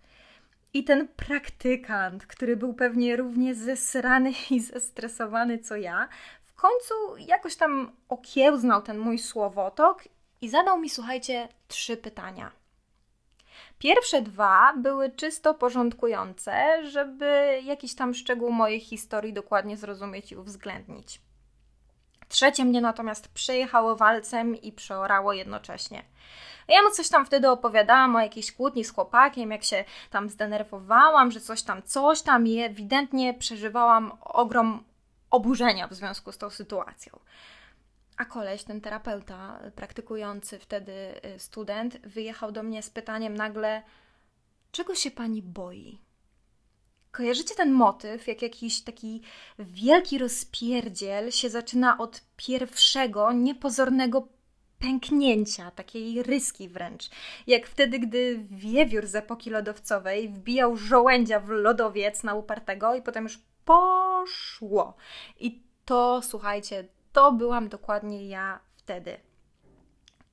I 0.74 0.84
ten 0.84 1.08
praktykant, 1.08 2.26
który 2.26 2.56
był 2.56 2.74
pewnie 2.74 3.16
równie 3.16 3.54
zesrany 3.54 4.32
i 4.50 4.60
zestresowany 4.60 5.58
co 5.58 5.76
ja, 5.76 6.08
w 6.40 6.54
końcu 6.54 6.94
jakoś 7.18 7.56
tam 7.56 7.92
okiełznał 8.08 8.82
ten 8.82 8.98
mój 8.98 9.18
słowotok 9.18 10.04
i 10.40 10.48
zadał 10.48 10.80
mi, 10.80 10.90
słuchajcie, 10.90 11.48
trzy 11.68 11.96
pytania. 11.96 12.52
Pierwsze 13.78 14.22
dwa 14.22 14.72
były 14.76 15.10
czysto 15.10 15.54
porządkujące, 15.54 16.86
żeby 16.86 17.60
jakiś 17.64 17.94
tam 17.94 18.14
szczegół 18.14 18.50
mojej 18.50 18.80
historii 18.80 19.32
dokładnie 19.32 19.76
zrozumieć 19.76 20.32
i 20.32 20.36
uwzględnić. 20.36 21.20
Trzecie 22.28 22.64
mnie 22.64 22.80
natomiast 22.80 23.28
przejechało 23.28 23.96
walcem 23.96 24.56
i 24.56 24.72
przeorało 24.72 25.32
jednocześnie. 25.32 26.02
Ja 26.68 26.82
mu 26.82 26.90
coś 26.90 27.08
tam 27.08 27.26
wtedy 27.26 27.50
opowiadałam 27.50 28.16
o 28.16 28.20
jakiejś 28.20 28.52
kłótni 28.52 28.84
z 28.84 28.94
chłopakiem, 28.94 29.50
jak 29.50 29.64
się 29.64 29.84
tam 30.10 30.28
zdenerwowałam, 30.28 31.30
że 31.30 31.40
coś 31.40 31.62
tam, 31.62 31.82
coś 31.82 32.22
tam 32.22 32.46
i 32.46 32.58
ewidentnie 32.60 33.34
przeżywałam 33.34 34.12
ogrom 34.20 34.84
oburzenia 35.30 35.88
w 35.88 35.94
związku 35.94 36.32
z 36.32 36.38
tą 36.38 36.50
sytuacją. 36.50 37.18
A 38.18 38.24
koleś, 38.24 38.64
ten 38.64 38.80
terapeuta, 38.80 39.60
praktykujący 39.74 40.58
wtedy 40.58 40.92
y, 41.36 41.38
student, 41.38 41.98
wyjechał 41.98 42.52
do 42.52 42.62
mnie 42.62 42.82
z 42.82 42.90
pytaniem 42.90 43.34
nagle: 43.34 43.82
Czego 44.72 44.94
się 44.94 45.10
pani 45.10 45.42
boi? 45.42 45.98
Kojarzycie 47.10 47.54
ten 47.54 47.72
motyw, 47.72 48.26
jak 48.26 48.42
jakiś 48.42 48.80
taki 48.80 49.22
wielki 49.58 50.18
rozpierdziel 50.18 51.30
się 51.30 51.50
zaczyna 51.50 51.98
od 51.98 52.22
pierwszego, 52.36 53.32
niepozornego 53.32 54.28
pęknięcia, 54.78 55.70
takiej 55.70 56.22
ryski 56.22 56.68
wręcz. 56.68 57.10
Jak 57.46 57.66
wtedy, 57.66 57.98
gdy 57.98 58.46
wiewiór 58.50 59.06
z 59.06 59.14
epoki 59.14 59.50
lodowcowej 59.50 60.28
wbijał 60.28 60.76
żołędzia 60.76 61.40
w 61.40 61.48
lodowiec 61.48 62.22
na 62.22 62.34
upartego 62.34 62.94
i 62.94 63.02
potem 63.02 63.24
już 63.24 63.38
poszło. 63.64 64.96
I 65.40 65.62
to, 65.84 66.20
słuchajcie, 66.22 66.84
to 67.18 67.32
byłam 67.32 67.68
dokładnie 67.68 68.28
ja 68.28 68.60
wtedy. 68.76 69.16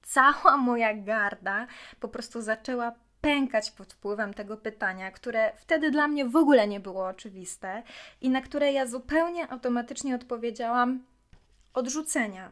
Cała 0.02 0.58
moja 0.58 0.94
garda 0.94 1.68
po 2.00 2.08
prostu 2.08 2.42
zaczęła 2.42 2.92
pękać 3.22 3.72
pod 3.72 3.94
wpływem 3.94 4.34
tego 4.34 4.58
pytania, 4.58 5.12
które 5.12 5.52
wtedy 5.58 5.92
dla 5.92 6.08
mnie 6.08 6.26
w 6.26 6.36
ogóle 6.36 6.68
nie 6.68 6.80
było 6.80 7.08
oczywiste 7.08 7.84
i 8.22 8.30
na 8.30 8.42
które 8.42 8.72
ja 8.72 8.86
zupełnie 8.86 9.52
automatycznie 9.52 10.16
odpowiedziałam 10.16 11.06
odrzucenia 11.74 12.52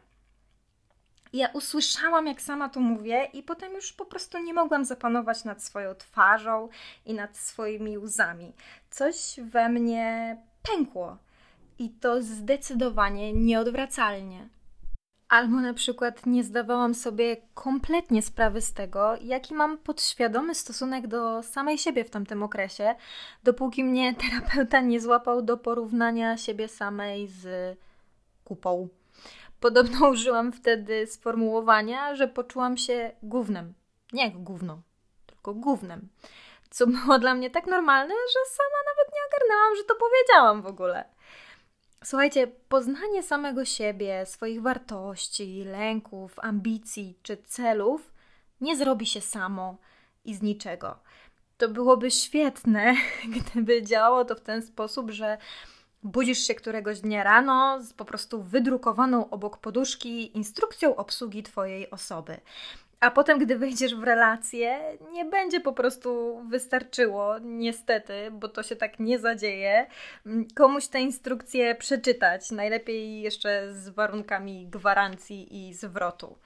ja 1.32 1.48
usłyszałam, 1.48 2.26
jak 2.26 2.42
sama 2.42 2.68
to 2.68 2.80
mówię, 2.80 3.24
i 3.32 3.42
potem 3.42 3.72
już 3.72 3.92
po 3.92 4.04
prostu 4.04 4.38
nie 4.38 4.54
mogłam 4.54 4.84
zapanować 4.84 5.44
nad 5.44 5.62
swoją 5.62 5.94
twarzą 5.94 6.68
i 7.06 7.14
nad 7.14 7.36
swoimi 7.36 7.98
łzami. 7.98 8.52
Coś 8.90 9.40
we 9.42 9.68
mnie 9.68 10.36
pękło 10.62 11.18
i 11.78 11.90
to 11.90 12.22
zdecydowanie 12.22 13.32
nieodwracalnie. 13.32 14.48
Albo 15.28 15.60
na 15.60 15.74
przykład 15.74 16.26
nie 16.26 16.44
zdawałam 16.44 16.94
sobie 16.94 17.36
kompletnie 17.54 18.22
sprawy 18.22 18.60
z 18.60 18.72
tego, 18.72 19.16
jaki 19.20 19.54
mam 19.54 19.78
podświadomy 19.78 20.54
stosunek 20.54 21.06
do 21.06 21.42
samej 21.42 21.78
siebie 21.78 22.04
w 22.04 22.10
tamtym 22.10 22.42
okresie, 22.42 22.94
dopóki 23.44 23.84
mnie 23.84 24.14
terapeuta 24.22 24.80
nie 24.80 25.00
złapał 25.00 25.42
do 25.42 25.56
porównania 25.56 26.36
siebie 26.36 26.68
samej 26.68 27.28
z 27.28 27.76
kupą. 28.44 28.88
Podobno 29.60 30.08
użyłam 30.14 30.52
wtedy 30.52 31.06
sformułowania, 31.06 32.14
że 32.14 32.28
poczułam 32.28 32.76
się 32.76 33.10
gównem. 33.22 33.74
Nie 34.12 34.24
jak 34.24 34.42
gówno, 34.42 34.82
tylko 35.26 35.54
gównem. 35.54 36.08
Co 36.70 36.86
było 36.86 37.18
dla 37.18 37.34
mnie 37.34 37.50
tak 37.50 37.66
normalne, 37.66 38.14
że 38.14 38.50
sama 38.50 38.78
nawet 38.86 39.14
nie 39.14 39.20
ogarnęłam, 39.28 39.76
że 39.76 39.84
to 39.84 39.94
powiedziałam 39.94 40.62
w 40.62 40.66
ogóle. 40.66 41.13
Słuchajcie, 42.04 42.46
poznanie 42.46 43.22
samego 43.22 43.64
siebie, 43.64 44.26
swoich 44.26 44.62
wartości, 44.62 45.64
lęków, 45.64 46.38
ambicji 46.38 47.18
czy 47.22 47.36
celów 47.36 48.12
nie 48.60 48.76
zrobi 48.76 49.06
się 49.06 49.20
samo 49.20 49.76
i 50.24 50.34
z 50.34 50.42
niczego. 50.42 50.98
To 51.58 51.68
byłoby 51.68 52.10
świetne, 52.10 52.94
gdyby 53.36 53.82
działało 53.82 54.24
to 54.24 54.34
w 54.34 54.40
ten 54.40 54.62
sposób, 54.62 55.10
że 55.10 55.38
Budzisz 56.04 56.38
się 56.38 56.54
któregoś 56.54 57.00
dnia 57.00 57.22
rano 57.22 57.82
z 57.82 57.92
po 57.92 58.04
prostu 58.04 58.42
wydrukowaną 58.42 59.30
obok 59.30 59.58
poduszki 59.58 60.36
instrukcją 60.36 60.96
obsługi 60.96 61.42
Twojej 61.42 61.90
osoby. 61.90 62.40
A 63.04 63.10
potem, 63.10 63.38
gdy 63.38 63.58
wejdziesz 63.58 63.94
w 63.94 64.02
relację, 64.02 64.80
nie 65.12 65.24
będzie 65.24 65.60
po 65.60 65.72
prostu 65.72 66.40
wystarczyło, 66.48 67.38
niestety, 67.38 68.30
bo 68.32 68.48
to 68.48 68.62
się 68.62 68.76
tak 68.76 68.98
nie 69.00 69.18
zadzieje, 69.18 69.86
komuś 70.54 70.86
te 70.86 71.00
instrukcje 71.00 71.74
przeczytać. 71.74 72.50
Najlepiej 72.50 73.22
jeszcze 73.22 73.74
z 73.74 73.88
warunkami 73.88 74.66
gwarancji 74.66 75.68
i 75.68 75.74
zwrotu. 75.74 76.38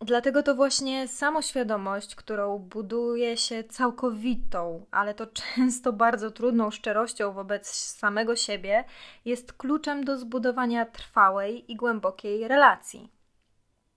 Dlatego 0.00 0.42
to 0.42 0.54
właśnie 0.54 1.08
samoświadomość, 1.08 2.14
którą 2.14 2.58
buduje 2.58 3.36
się 3.36 3.64
całkowitą, 3.64 4.86
ale 4.90 5.14
to 5.14 5.26
często 5.26 5.92
bardzo 5.92 6.30
trudną 6.30 6.70
szczerością 6.70 7.32
wobec 7.32 7.68
samego 7.74 8.36
siebie, 8.36 8.84
jest 9.24 9.52
kluczem 9.52 10.04
do 10.04 10.18
zbudowania 10.18 10.86
trwałej 10.86 11.72
i 11.72 11.76
głębokiej 11.76 12.48
relacji. 12.48 13.23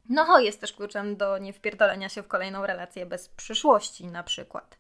No, 0.09 0.39
jest 0.39 0.61
też 0.61 0.73
kluczem 0.73 1.15
do 1.15 1.37
niewpierdolenia 1.37 2.09
się 2.09 2.23
w 2.23 2.27
kolejną 2.27 2.65
relację 2.65 3.05
bez 3.05 3.29
przyszłości, 3.29 4.07
na 4.07 4.23
przykład. 4.23 4.77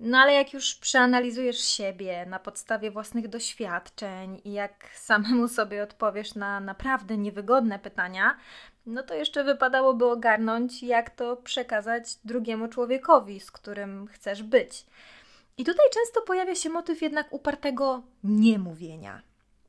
No 0.00 0.18
ale 0.18 0.32
jak 0.32 0.52
już 0.52 0.74
przeanalizujesz 0.74 1.58
siebie 1.58 2.26
na 2.26 2.38
podstawie 2.38 2.90
własnych 2.90 3.28
doświadczeń 3.28 4.40
i 4.44 4.52
jak 4.52 4.90
samemu 4.94 5.48
sobie 5.48 5.82
odpowiesz 5.82 6.34
na 6.34 6.60
naprawdę 6.60 7.16
niewygodne 7.16 7.78
pytania, 7.78 8.36
no 8.86 9.02
to 9.02 9.14
jeszcze 9.14 9.44
wypadałoby 9.44 10.04
ogarnąć, 10.04 10.82
jak 10.82 11.10
to 11.10 11.36
przekazać 11.36 12.04
drugiemu 12.24 12.68
człowiekowi, 12.68 13.40
z 13.40 13.50
którym 13.50 14.06
chcesz 14.06 14.42
być. 14.42 14.86
I 15.58 15.64
tutaj 15.64 15.86
często 15.94 16.22
pojawia 16.22 16.54
się 16.54 16.70
motyw 16.70 17.02
jednak 17.02 17.32
upartego 17.32 18.02
niemówienia, 18.24 19.22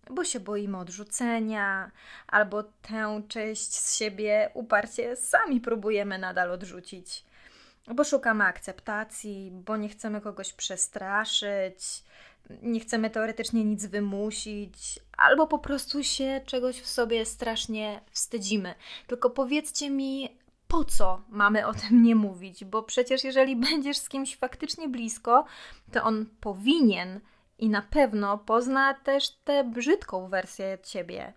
bo 0.09 0.23
się 0.23 0.39
boimy 0.39 0.77
odrzucenia, 0.77 1.91
albo 2.27 2.63
tę 2.63 3.21
część 3.27 3.73
z 3.73 3.97
siebie 3.97 4.49
uparcie 4.53 5.15
sami 5.15 5.61
próbujemy 5.61 6.17
nadal 6.17 6.51
odrzucić 6.51 7.25
bo 7.87 8.03
szukamy 8.03 8.43
akceptacji, 8.43 9.51
bo 9.51 9.77
nie 9.77 9.89
chcemy 9.89 10.21
kogoś 10.21 10.53
przestraszyć, 10.53 12.03
nie 12.61 12.79
chcemy 12.79 13.09
teoretycznie 13.09 13.65
nic 13.65 13.85
wymusić, 13.85 14.99
albo 15.17 15.47
po 15.47 15.59
prostu 15.59 16.03
się 16.03 16.41
czegoś 16.45 16.81
w 16.81 16.87
sobie 16.87 17.25
strasznie 17.25 18.01
wstydzimy. 18.11 18.75
Tylko 19.07 19.29
powiedzcie 19.29 19.89
mi, 19.89 20.37
po 20.67 20.85
co 20.85 21.21
mamy 21.29 21.67
o 21.67 21.73
tym 21.73 22.03
nie 22.03 22.15
mówić? 22.15 22.65
Bo 22.65 22.83
przecież 22.83 23.23
jeżeli 23.23 23.55
będziesz 23.55 23.97
z 23.97 24.09
kimś 24.09 24.37
faktycznie 24.37 24.89
blisko, 24.89 25.45
to 25.91 26.03
on 26.03 26.25
powinien 26.41 27.19
i 27.63 27.69
na 27.69 27.81
pewno 27.81 28.37
pozna 28.37 28.93
też 28.93 29.29
tę 29.29 29.63
brzydką 29.63 30.29
wersję 30.29 30.77
ciebie. 30.83 31.33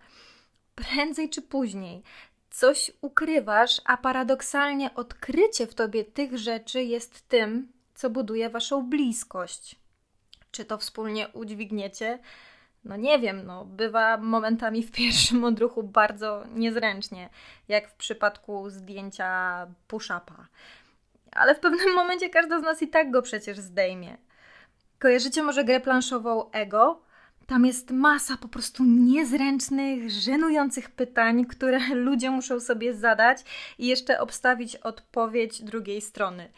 Prędzej 0.75 1.29
czy 1.29 1.41
później 1.41 2.03
coś 2.49 2.91
ukrywasz, 3.01 3.81
a 3.85 3.97
paradoksalnie 3.97 4.93
odkrycie 4.95 5.67
w 5.67 5.75
tobie 5.75 6.05
tych 6.05 6.37
rzeczy 6.37 6.83
jest 6.83 7.27
tym, 7.27 7.71
co 7.95 8.09
buduje 8.09 8.49
waszą 8.49 8.89
bliskość. 8.89 9.75
Czy 10.51 10.65
to 10.65 10.77
wspólnie 10.77 11.27
udźwigniecie? 11.27 12.19
No 12.83 12.95
nie 12.95 13.19
wiem, 13.19 13.45
no 13.45 13.65
bywa 13.65 14.17
momentami 14.17 14.83
w 14.83 14.91
pierwszym 14.91 15.43
odruchu 15.43 15.83
bardzo 15.83 16.43
niezręcznie, 16.55 17.29
jak 17.67 17.89
w 17.89 17.95
przypadku 17.95 18.69
zdjęcia 18.69 19.67
push-upa. 19.87 20.45
Ale 21.31 21.55
w 21.55 21.59
pewnym 21.59 21.95
momencie 21.95 22.29
każda 22.29 22.59
z 22.59 22.63
nas 22.63 22.81
i 22.81 22.87
tak 22.87 23.11
go 23.11 23.21
przecież 23.21 23.57
zdejmie. 23.57 24.17
Kojarzycie 24.99 25.43
może 25.43 25.63
grę 25.63 25.79
planszową 25.79 26.51
Ego? 26.51 27.01
Tam 27.47 27.65
jest 27.65 27.91
masa 27.91 28.37
po 28.37 28.47
prostu 28.47 28.83
niezręcznych, 28.83 30.11
żenujących 30.11 30.89
pytań, 30.89 31.45
które 31.45 31.79
ludzie 32.07 32.31
muszą 32.31 32.59
sobie 32.59 32.93
zadać 32.93 33.43
i 33.77 33.87
jeszcze 33.87 34.19
obstawić 34.19 34.75
odpowiedź 34.75 35.61
drugiej 35.61 36.01
strony. 36.01 36.49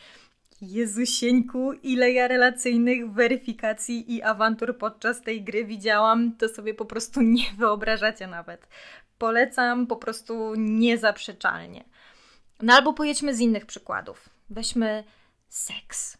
Jezusieńku, 0.62 1.74
ile 1.74 2.12
ja 2.12 2.27
relacyjnych 2.27 3.12
weryfikacji 3.12 4.15
i 4.15 4.22
awantur 4.22 4.77
podczas 4.77 5.22
tej 5.22 5.43
gry 5.43 5.65
widziałam, 5.65 6.36
to 6.36 6.50
sobie 6.50 6.74
po 6.74 6.86
prostu 6.86 7.22
nie 7.22 7.46
wyobrażacie 7.58 8.27
nawet. 8.27 8.67
Polecam 9.17 9.88
po 9.88 9.96
prostu 9.96 10.55
niezaprzeczalnie. 10.55 11.84
No 12.62 12.74
albo 12.74 12.93
pojedźmy 12.93 13.36
z 13.36 13.39
innych 13.39 13.65
przykładów. 13.65 14.29
Weźmy 14.50 15.03
seks. 15.50 16.19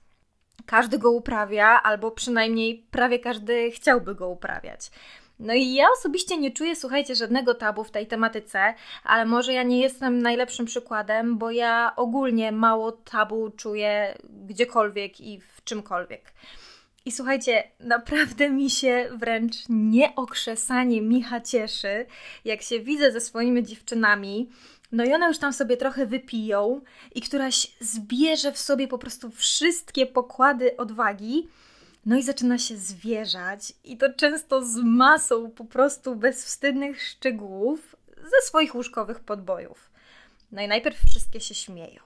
Każdy 0.66 0.98
go 0.98 1.12
uprawia, 1.12 1.82
albo 1.84 2.12
przynajmniej 2.12 2.86
prawie 2.92 3.20
każdy 3.20 3.72
chciałby 3.72 4.16
go 4.16 4.30
uprawiać. 4.30 4.92
No 5.40 5.54
i 5.54 5.74
ja 5.74 5.86
osobiście 5.98 6.38
nie 6.38 6.52
czuję, 6.52 6.76
słuchajcie, 6.76 7.16
żadnego 7.16 7.54
tabu 7.54 7.84
w 7.84 7.92
tej 7.92 8.08
tematyce, 8.08 8.74
ale 9.04 9.26
może 9.26 9.54
ja 9.54 9.64
nie 9.64 9.82
jestem 9.82 10.22
najlepszym 10.22 10.66
przykładem, 10.66 11.38
bo 11.38 11.52
ja 11.52 11.94
ogólnie 11.96 12.52
mało 12.52 12.92
tabu 12.92 13.50
czuję 13.50 14.18
gdziekolwiek 14.30 15.22
i 15.22 15.42
w 15.42 15.64
czymkolwiek. 15.64 16.34
I 17.06 17.12
słuchajcie, 17.12 17.64
naprawdę 17.80 18.50
mi 18.50 18.70
się 18.70 19.10
wręcz 19.12 19.56
nieokrzesanie 19.70 21.02
Micha 21.02 21.42
cieszy, 21.42 22.06
jak 22.46 22.62
się 22.62 22.80
widzę 22.80 23.12
ze 23.12 23.22
swoimi 23.22 23.64
dziewczynami, 23.64 24.50
no 24.92 25.04
i 25.04 25.14
one 25.14 25.28
już 25.28 25.38
tam 25.38 25.54
sobie 25.54 25.78
trochę 25.78 26.06
wypiją 26.06 26.82
i 27.16 27.22
któraś 27.22 27.72
zbierze 27.80 28.52
w 28.52 28.58
sobie 28.58 28.88
po 28.88 28.98
prostu 28.98 29.32
wszystkie 29.32 30.06
pokłady 30.06 30.78
odwagi, 30.78 31.48
no 32.06 32.18
i 32.18 32.24
zaczyna 32.24 32.58
się 32.58 32.78
zwierzać 32.78 33.74
i 33.84 33.98
to 33.98 34.14
często 34.14 34.66
z 34.66 34.76
masą 34.84 35.52
po 35.52 35.66
prostu 35.66 36.16
bezwstydnych 36.16 37.04
szczegółów 37.04 37.96
ze 38.18 38.48
swoich 38.48 38.76
łóżkowych 38.76 39.20
podbojów. 39.20 39.92
No 40.52 40.62
i 40.62 40.68
najpierw 40.68 40.98
wszystkie 41.10 41.40
się 41.40 41.56
śmieją. 41.56 42.02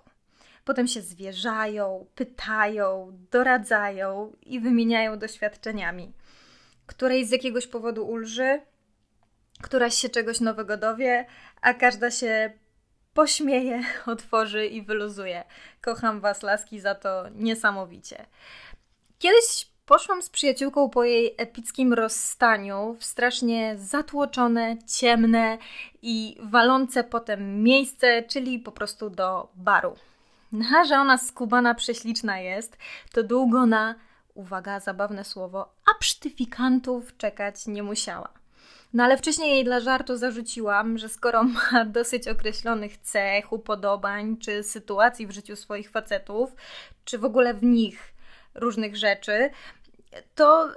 Potem 0.66 0.88
się 0.88 1.02
zwierzają, 1.02 2.06
pytają, 2.16 3.18
doradzają 3.32 4.34
i 4.42 4.60
wymieniają 4.60 5.20
doświadczeniami. 5.20 6.13
Której 6.86 7.25
z 7.25 7.32
jakiegoś 7.32 7.68
powodu 7.68 8.08
ulży, 8.08 8.62
któraś 9.62 9.96
się 9.96 10.10
czegoś 10.10 10.40
nowego 10.40 10.78
dowie, 10.78 11.25
a 11.62 11.74
każda 11.74 12.12
się 12.12 12.54
pośmieje, 13.13 13.84
otworzy 14.05 14.65
i 14.65 14.82
wyluzuje. 14.82 15.43
Kocham 15.82 16.20
Was, 16.20 16.43
laski, 16.43 16.79
za 16.79 16.96
to 16.96 17.24
niesamowicie. 17.36 18.25
Kiedyś 19.20 19.74
poszłam 19.86 20.22
z 20.22 20.29
przyjaciółką 20.29 20.89
po 20.89 21.03
jej 21.03 21.36
epickim 21.38 21.93
rozstaniu 21.93 22.96
w 23.00 23.03
strasznie 23.03 23.75
zatłoczone, 23.77 24.77
ciemne 24.88 25.58
i 26.01 26.38
walące 26.43 27.03
potem 27.03 27.63
miejsce, 27.63 28.24
czyli 28.24 28.60
po 28.60 28.72
prostu 28.72 29.10
do 29.10 29.50
baru. 29.55 29.96
No, 30.51 30.65
a 30.77 30.84
że 30.84 30.96
ona 30.96 31.17
skubana 31.17 31.75
prześliczna 31.75 32.39
jest, 32.39 32.77
to 33.12 33.24
długo 33.24 33.65
na, 33.65 33.96
uwaga, 34.34 34.79
zabawne 34.79 35.24
słowo, 35.24 35.74
absztyfikantów 35.96 37.17
czekać 37.17 37.67
nie 37.67 37.84
musiała. 37.84 38.43
No 38.93 39.03
ale 39.03 39.17
wcześniej 39.17 39.51
jej 39.51 39.63
dla 39.63 39.79
żartu 39.79 40.17
zarzuciłam, 40.17 40.98
że 40.98 41.10
skoro 41.10 41.43
ma 41.72 41.86
dosyć 41.86 42.27
określonych 42.27 42.98
cech, 42.98 43.53
upodobań 43.53 44.38
czy 44.38 44.63
sytuacji 44.63 45.27
w 45.27 45.32
życiu 45.32 45.55
swoich 45.55 45.89
facetów, 45.89 46.55
czy 47.05 47.17
w 47.17 47.25
ogóle 47.25 47.53
w 47.53 47.63
nich 47.63 48.13
różnych 48.55 48.98
rzeczy, 48.98 49.50
to 50.36 50.70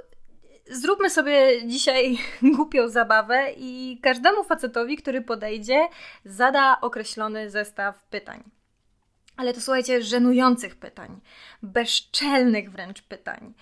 zróbmy 0.70 1.10
sobie 1.10 1.66
dzisiaj 1.66 2.18
głupią 2.56 2.88
zabawę 2.88 3.52
i 3.56 4.00
każdemu 4.02 4.44
facetowi, 4.44 4.96
który 4.96 5.22
podejdzie, 5.22 5.88
zada 6.24 6.80
określony 6.80 7.50
zestaw 7.50 8.04
pytań. 8.04 8.44
Ale 9.36 9.54
to 9.54 9.60
słuchajcie, 9.60 10.02
żenujących 10.02 10.76
pytań, 10.76 11.20
bezczelnych 11.62 12.70
wręcz 12.70 13.02
pytań 13.02 13.54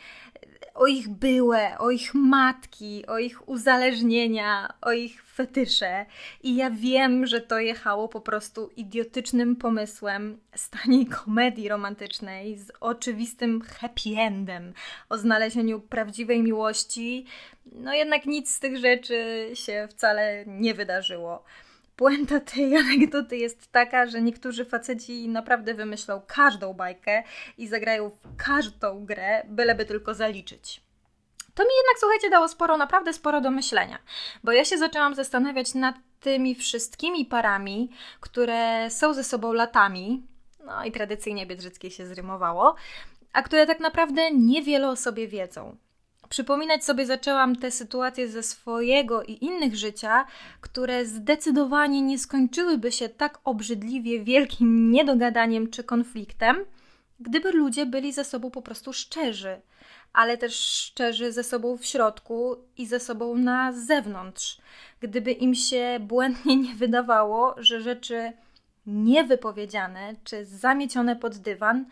o 0.74 0.86
ich 0.86 1.08
byłe, 1.08 1.78
o 1.78 1.90
ich 1.90 2.14
matki, 2.14 3.06
o 3.06 3.18
ich 3.18 3.48
uzależnienia, 3.48 4.74
o 4.80 4.92
ich 4.92 5.24
fetysze. 5.24 6.06
I 6.42 6.56
ja 6.56 6.70
wiem, 6.70 7.26
że 7.26 7.40
to 7.40 7.58
jechało 7.58 8.08
po 8.08 8.20
prostu 8.20 8.70
idiotycznym 8.76 9.56
pomysłem 9.56 10.38
z 10.56 10.70
komedii 11.24 11.68
romantycznej 11.68 12.58
z 12.58 12.72
oczywistym 12.80 13.60
happy 13.60 14.10
endem 14.18 14.72
o 15.08 15.18
znalezieniu 15.18 15.80
prawdziwej 15.80 16.42
miłości. 16.42 17.26
No 17.72 17.94
jednak 17.94 18.26
nic 18.26 18.54
z 18.54 18.60
tych 18.60 18.78
rzeczy 18.78 19.50
się 19.54 19.88
wcale 19.90 20.44
nie 20.46 20.74
wydarzyło. 20.74 21.44
Puenta 21.96 22.40
tej 22.40 22.76
anegdoty 22.82 23.36
jest 23.36 23.72
taka, 23.72 24.06
że 24.06 24.22
niektórzy 24.22 24.64
faceci 24.64 25.28
naprawdę 25.28 25.74
wymyślą 25.74 26.22
każdą 26.26 26.74
bajkę 26.74 27.22
i 27.58 27.68
zagrają 27.68 28.10
w 28.10 28.36
każdą 28.36 29.04
grę, 29.04 29.42
byleby 29.48 29.84
tylko 29.84 30.14
zaliczyć. 30.14 30.84
To 31.54 31.62
mi 31.62 31.70
jednak, 31.76 31.98
słuchajcie, 31.98 32.30
dało 32.30 32.48
sporo, 32.48 32.76
naprawdę 32.76 33.12
sporo 33.12 33.40
do 33.40 33.50
myślenia, 33.50 33.98
bo 34.44 34.52
ja 34.52 34.64
się 34.64 34.78
zaczęłam 34.78 35.14
zastanawiać 35.14 35.74
nad 35.74 35.94
tymi 36.20 36.54
wszystkimi 36.54 37.26
parami, 37.26 37.90
które 38.20 38.90
są 38.90 39.14
ze 39.14 39.24
sobą 39.24 39.52
latami, 39.52 40.26
no 40.64 40.84
i 40.84 40.92
tradycyjnie 40.92 41.46
Biedrzyckie 41.46 41.90
się 41.90 42.06
zrymowało, 42.06 42.74
a 43.32 43.42
które 43.42 43.66
tak 43.66 43.80
naprawdę 43.80 44.30
niewiele 44.30 44.88
o 44.88 44.96
sobie 44.96 45.28
wiedzą. 45.28 45.76
Przypominać 46.28 46.84
sobie 46.84 47.06
zaczęłam 47.06 47.56
te 47.56 47.70
sytuacje 47.70 48.28
ze 48.28 48.42
swojego 48.42 49.22
i 49.22 49.44
innych 49.44 49.76
życia, 49.76 50.26
które 50.60 51.06
zdecydowanie 51.06 52.02
nie 52.02 52.18
skończyłyby 52.18 52.92
się 52.92 53.08
tak 53.08 53.38
obrzydliwie 53.44 54.24
wielkim 54.24 54.90
niedogadaniem 54.90 55.70
czy 55.70 55.84
konfliktem, 55.84 56.56
gdyby 57.20 57.52
ludzie 57.52 57.86
byli 57.86 58.12
ze 58.12 58.24
sobą 58.24 58.50
po 58.50 58.62
prostu 58.62 58.92
szczerzy, 58.92 59.60
ale 60.12 60.38
też 60.38 60.54
szczerzy 60.60 61.32
ze 61.32 61.44
sobą 61.44 61.76
w 61.76 61.86
środku 61.86 62.56
i 62.76 62.86
ze 62.86 63.00
sobą 63.00 63.36
na 63.36 63.72
zewnątrz. 63.72 64.58
Gdyby 65.00 65.32
im 65.32 65.54
się 65.54 65.98
błędnie 66.00 66.56
nie 66.56 66.74
wydawało, 66.74 67.54
że 67.56 67.80
rzeczy 67.80 68.32
niewypowiedziane 68.86 70.14
czy 70.24 70.44
zamiecione 70.44 71.16
pod 71.16 71.36
dywan 71.36 71.84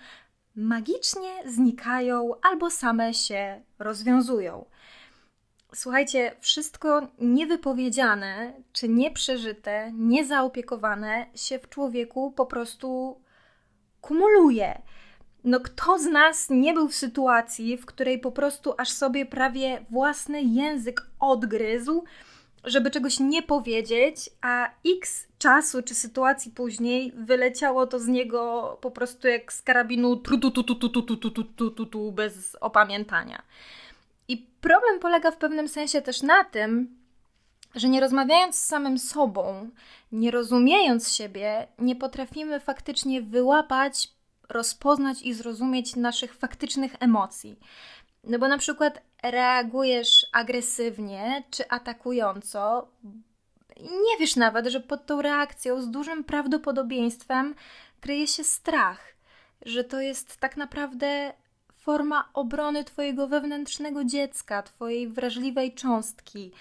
magicznie 0.57 1.31
znikają 1.47 2.31
albo 2.43 2.71
same 2.71 3.15
się 3.15 3.63
rozwiązują. 3.79 4.65
Słuchajcie, 5.75 6.37
wszystko 6.41 7.09
niewypowiedziane 7.19 8.53
czy 8.73 8.89
nieprzeżyte, 8.89 9.93
niezaopiekowane 9.93 11.27
się 11.35 11.59
w 11.59 11.69
człowieku 11.69 12.33
po 12.33 12.47
prostu 12.47 13.21
kumuluje. 14.01 14.83
No, 15.45 15.61
kto 15.61 15.99
z 15.99 16.07
nas 16.07 16.51
nie 16.51 16.75
był 16.75 16.89
w 16.89 16.95
sytuacji, 16.95 17.77
w 17.77 17.87
której 17.87 18.19
po 18.19 18.33
prostu 18.33 18.75
aż 18.79 18.89
sobie 18.89 19.27
prawie 19.27 19.85
własny 19.91 20.43
język 20.43 21.07
odgryzł, 21.21 22.05
żeby 22.65 22.91
czegoś 22.91 23.21
nie 23.21 23.43
powiedzieć, 23.43 24.31
a 24.41 24.71
x 24.87 25.27
czasu 25.39 25.83
czy 25.83 25.95
sytuacji 25.95 26.51
później 26.51 27.13
wyleciało 27.17 27.87
to 27.87 27.99
z 27.99 28.07
niego 28.07 28.79
po 28.81 28.91
prostu 28.91 29.29
jak 29.29 29.53
z 29.53 29.63
karabinu 29.63 30.17
tru, 30.17 30.39
tu, 30.39 30.51
tu, 30.51 30.65
tu, 30.65 30.75
tu, 30.75 30.91
tu, 30.91 31.03
tu, 31.03 31.17
tu, 31.17 31.45
tu, 31.45 31.71
tu, 31.71 31.87
tu, 31.87 32.13
bez 32.13 32.57
opamiętania. 32.61 33.43
I 34.29 34.47
problem 34.61 35.01
polega 35.01 35.31
w 35.31 35.37
pewnym 35.37 35.69
sensie 35.69 36.03
też 36.03 36.23
na 36.23 36.45
tym, 36.45 36.97
że 37.75 37.89
nie 37.89 38.01
rozmawiając 38.01 38.59
z 38.59 38.67
samym 38.67 38.99
sobą, 38.99 39.71
nie 40.13 40.31
rozumiejąc 40.31 41.13
siebie, 41.13 41.69
nie 41.79 41.97
potrafimy 41.97 42.61
faktycznie 42.61 43.23
wyłapać, 43.23 44.09
rozpoznać 44.49 45.23
i 45.23 45.35
zrozumieć 45.35 45.97
naszych 45.97 46.35
faktycznych 46.35 46.95
emocji. 47.01 47.59
No 48.25 48.39
bo 48.39 48.49
na 48.49 48.59
przykład 48.59 49.03
reagujesz 49.23 50.27
agresywnie 50.33 51.43
czy 51.51 51.69
atakująco, 51.69 52.89
nie 53.81 54.19
wiesz 54.21 54.37
nawet, 54.37 54.67
że 54.67 54.81
pod 54.81 55.07
tą 55.07 55.23
reakcją 55.23 55.83
z 55.83 55.91
dużym 55.91 56.25
prawdopodobieństwem 56.25 57.55
kryje 58.01 58.27
się 58.27 58.45
strach, 58.45 59.15
że 59.67 59.85
to 59.85 60.01
jest 60.01 60.37
tak 60.37 60.57
naprawdę 60.57 61.33
forma 61.77 62.29
obrony 62.35 62.85
Twojego 62.85 63.29
wewnętrznego 63.29 64.05
dziecka, 64.05 64.63
Twojej 64.63 65.09
wrażliwej 65.09 65.75
cząstki. 65.75 66.53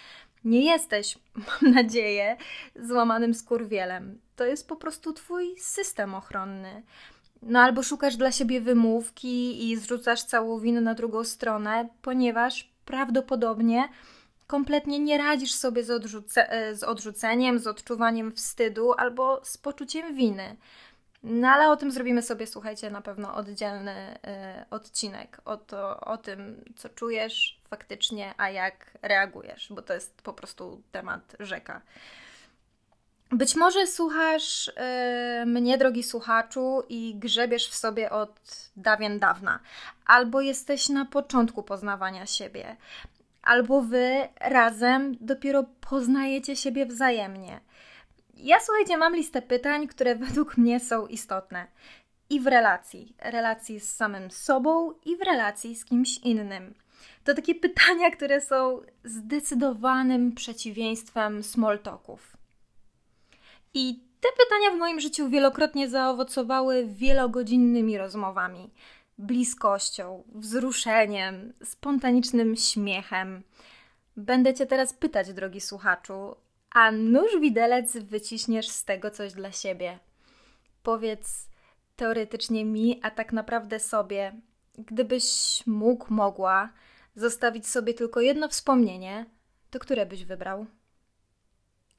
Nie 0.46 0.66
jesteś, 0.66 1.18
mam 1.62 1.74
nadzieję, 1.74 2.38
złamanym 2.76 3.34
skurwielem. 3.34 4.22
To 4.36 4.46
jest 4.46 4.68
po 4.68 4.76
prostu 4.76 5.14
Twój 5.14 5.56
system 5.60 6.16
ochronny. 6.16 6.84
No 7.42 7.60
albo 7.60 7.84
szukasz 7.84 8.16
dla 8.16 8.32
siebie 8.32 8.62
wymówki 8.62 9.70
i 9.70 9.78
zrzucasz 9.78 10.24
całą 10.24 10.60
winę 10.60 10.82
na 10.82 10.94
drugą 10.94 11.24
stronę, 11.24 11.90
ponieważ 12.02 12.72
prawdopodobnie 12.86 13.90
kompletnie 14.48 15.00
nie 15.00 15.18
radzisz 15.18 15.54
sobie 15.54 15.84
z, 15.84 15.90
odrzuce- 15.90 16.76
z 16.76 16.84
odrzuceniem, 16.84 17.60
z 17.60 17.68
odczuwaniem 17.68 18.32
wstydu 18.32 18.94
albo 18.94 19.46
z 19.46 19.58
poczuciem 19.58 20.16
winy. 20.16 20.56
No 21.24 21.48
ale 21.48 21.70
o 21.70 21.78
tym 21.78 21.92
zrobimy 21.92 22.22
sobie, 22.22 22.48
słuchajcie, 22.48 22.90
na 22.90 23.02
pewno 23.02 23.36
oddzielny 23.36 24.16
y, 24.16 24.20
odcinek 24.70 25.42
o, 25.46 25.58
to, 25.58 26.00
o 26.00 26.18
tym, 26.18 26.64
co 26.76 26.90
czujesz 26.90 27.60
faktycznie, 27.70 28.34
a 28.38 28.50
jak 28.50 28.98
reagujesz, 29.02 29.68
bo 29.74 29.82
to 29.82 29.94
jest 29.94 30.22
po 30.22 30.34
prostu 30.34 30.82
temat 30.92 31.36
rzeka. 31.40 31.82
Być 33.32 33.56
może 33.56 33.88
słuchasz 33.88 34.68
y, 34.68 35.46
mnie, 35.46 35.78
drogi 35.78 36.04
słuchaczu, 36.04 36.84
i 36.90 37.16
grzebiesz 37.16 37.68
w 37.68 37.76
sobie 37.76 38.10
od 38.10 38.40
dawien 38.76 39.20
dawna, 39.20 39.60
albo 40.06 40.42
jesteś 40.42 40.90
na 40.90 41.06
początku 41.06 41.64
poznawania 41.64 42.26
siebie, 42.26 42.76
albo 43.42 43.82
wy 43.82 44.28
razem 44.40 45.16
dopiero 45.20 45.64
poznajecie 45.90 46.56
siebie 46.56 46.86
wzajemnie. 46.86 47.60
Ja 48.34 48.60
słuchajcie, 48.60 48.98
mam 48.98 49.16
listę 49.16 49.42
pytań, 49.42 49.88
które 49.88 50.16
według 50.16 50.58
mnie 50.58 50.80
są 50.80 51.08
istotne. 51.08 51.68
I 52.30 52.40
w 52.40 52.48
relacji, 52.48 53.16
relacji 53.20 53.80
z 53.80 53.96
samym 53.96 54.32
sobą, 54.32 54.94
i 55.06 55.18
w 55.18 55.22
relacji 55.22 55.76
z 55.76 55.86
kimś 55.86 56.18
innym. 56.18 56.74
To 57.24 57.34
takie 57.34 57.56
pytania, 57.56 58.12
które 58.12 58.42
są 58.42 58.82
zdecydowanym 59.04 60.36
przeciwieństwem 60.36 61.44
small 61.44 61.80
talków. 61.80 62.41
I 63.74 64.00
te 64.22 64.28
pytania 64.44 64.72
w 64.76 64.80
moim 64.80 65.00
życiu 65.00 65.30
wielokrotnie 65.30 65.90
zaowocowały 65.90 66.88
wielogodzinnymi 66.88 67.98
rozmowami, 67.98 68.70
bliskością, 69.18 70.24
wzruszeniem, 70.36 71.54
spontanicznym 71.64 72.56
śmiechem. 72.56 73.44
Będę 74.18 74.54
Cię 74.54 74.66
teraz 74.66 74.94
pytać, 74.94 75.34
drogi 75.34 75.62
słuchaczu, 75.62 76.36
a 76.72 76.92
nóż 76.92 77.40
widelec 77.42 77.98
wyciśniesz 77.98 78.70
z 78.70 78.86
tego 78.86 79.12
coś 79.12 79.34
dla 79.34 79.52
siebie. 79.52 80.00
Powiedz 80.84 81.48
teoretycznie 81.96 82.66
mi, 82.66 83.00
a 83.04 83.12
tak 83.12 83.34
naprawdę 83.34 83.80
sobie, 83.80 84.42
gdybyś 84.78 85.24
mógł, 85.66 86.14
mogła 86.14 86.70
zostawić 87.16 87.68
sobie 87.68 87.94
tylko 87.94 88.22
jedno 88.22 88.50
wspomnienie, 88.50 89.26
to 89.70 89.80
które 89.80 90.06
byś 90.06 90.26
wybrał? 90.26 90.66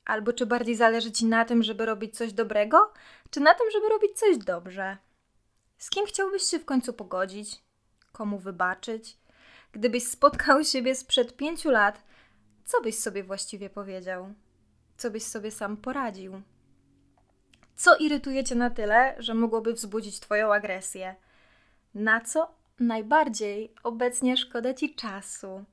Albo 0.05 0.33
czy 0.33 0.47
bardziej 0.47 0.77
zależy 0.77 1.13
ci 1.13 1.27
na 1.27 1.45
tym, 1.45 1.63
żeby 1.63 1.87
robić 1.87 2.17
coś 2.17 2.33
dobrego, 2.33 2.93
czy 3.31 3.41
na 3.41 3.55
tym, 3.55 3.67
żeby 3.73 3.89
robić 3.89 4.13
coś 4.13 4.39
dobrze? 4.39 4.97
Z 5.79 5.91
kim 5.91 6.07
chciałbyś 6.07 6.43
się 6.43 6.59
w 6.59 6.65
końcu 6.65 6.93
pogodzić? 6.93 7.63
Komu 8.13 8.39
wybaczyć? 8.39 9.17
Gdybyś 9.73 10.07
spotkał 10.09 10.65
siebie 10.65 10.95
sprzed 10.95 11.37
pięciu 11.37 11.71
lat, 11.71 12.05
co 12.65 12.81
byś 12.81 12.99
sobie 12.99 13.25
właściwie 13.25 13.71
powiedział? 13.71 14.35
Co 14.97 15.11
byś 15.11 15.23
sobie 15.23 15.51
sam 15.51 15.77
poradził? 15.77 16.43
Co 17.75 17.97
irytuje 17.97 18.45
cię 18.45 18.55
na 18.55 18.71
tyle, 18.71 19.15
że 19.19 19.35
mogłoby 19.35 19.73
wzbudzić 19.73 20.21
twoją 20.21 20.55
agresję? 20.55 21.15
Na 21.95 22.21
co 22.21 22.55
najbardziej 22.81 23.75
obecnie 23.83 24.37
szkoda 24.37 24.75
ci 24.75 24.95
czasu? 24.95 25.65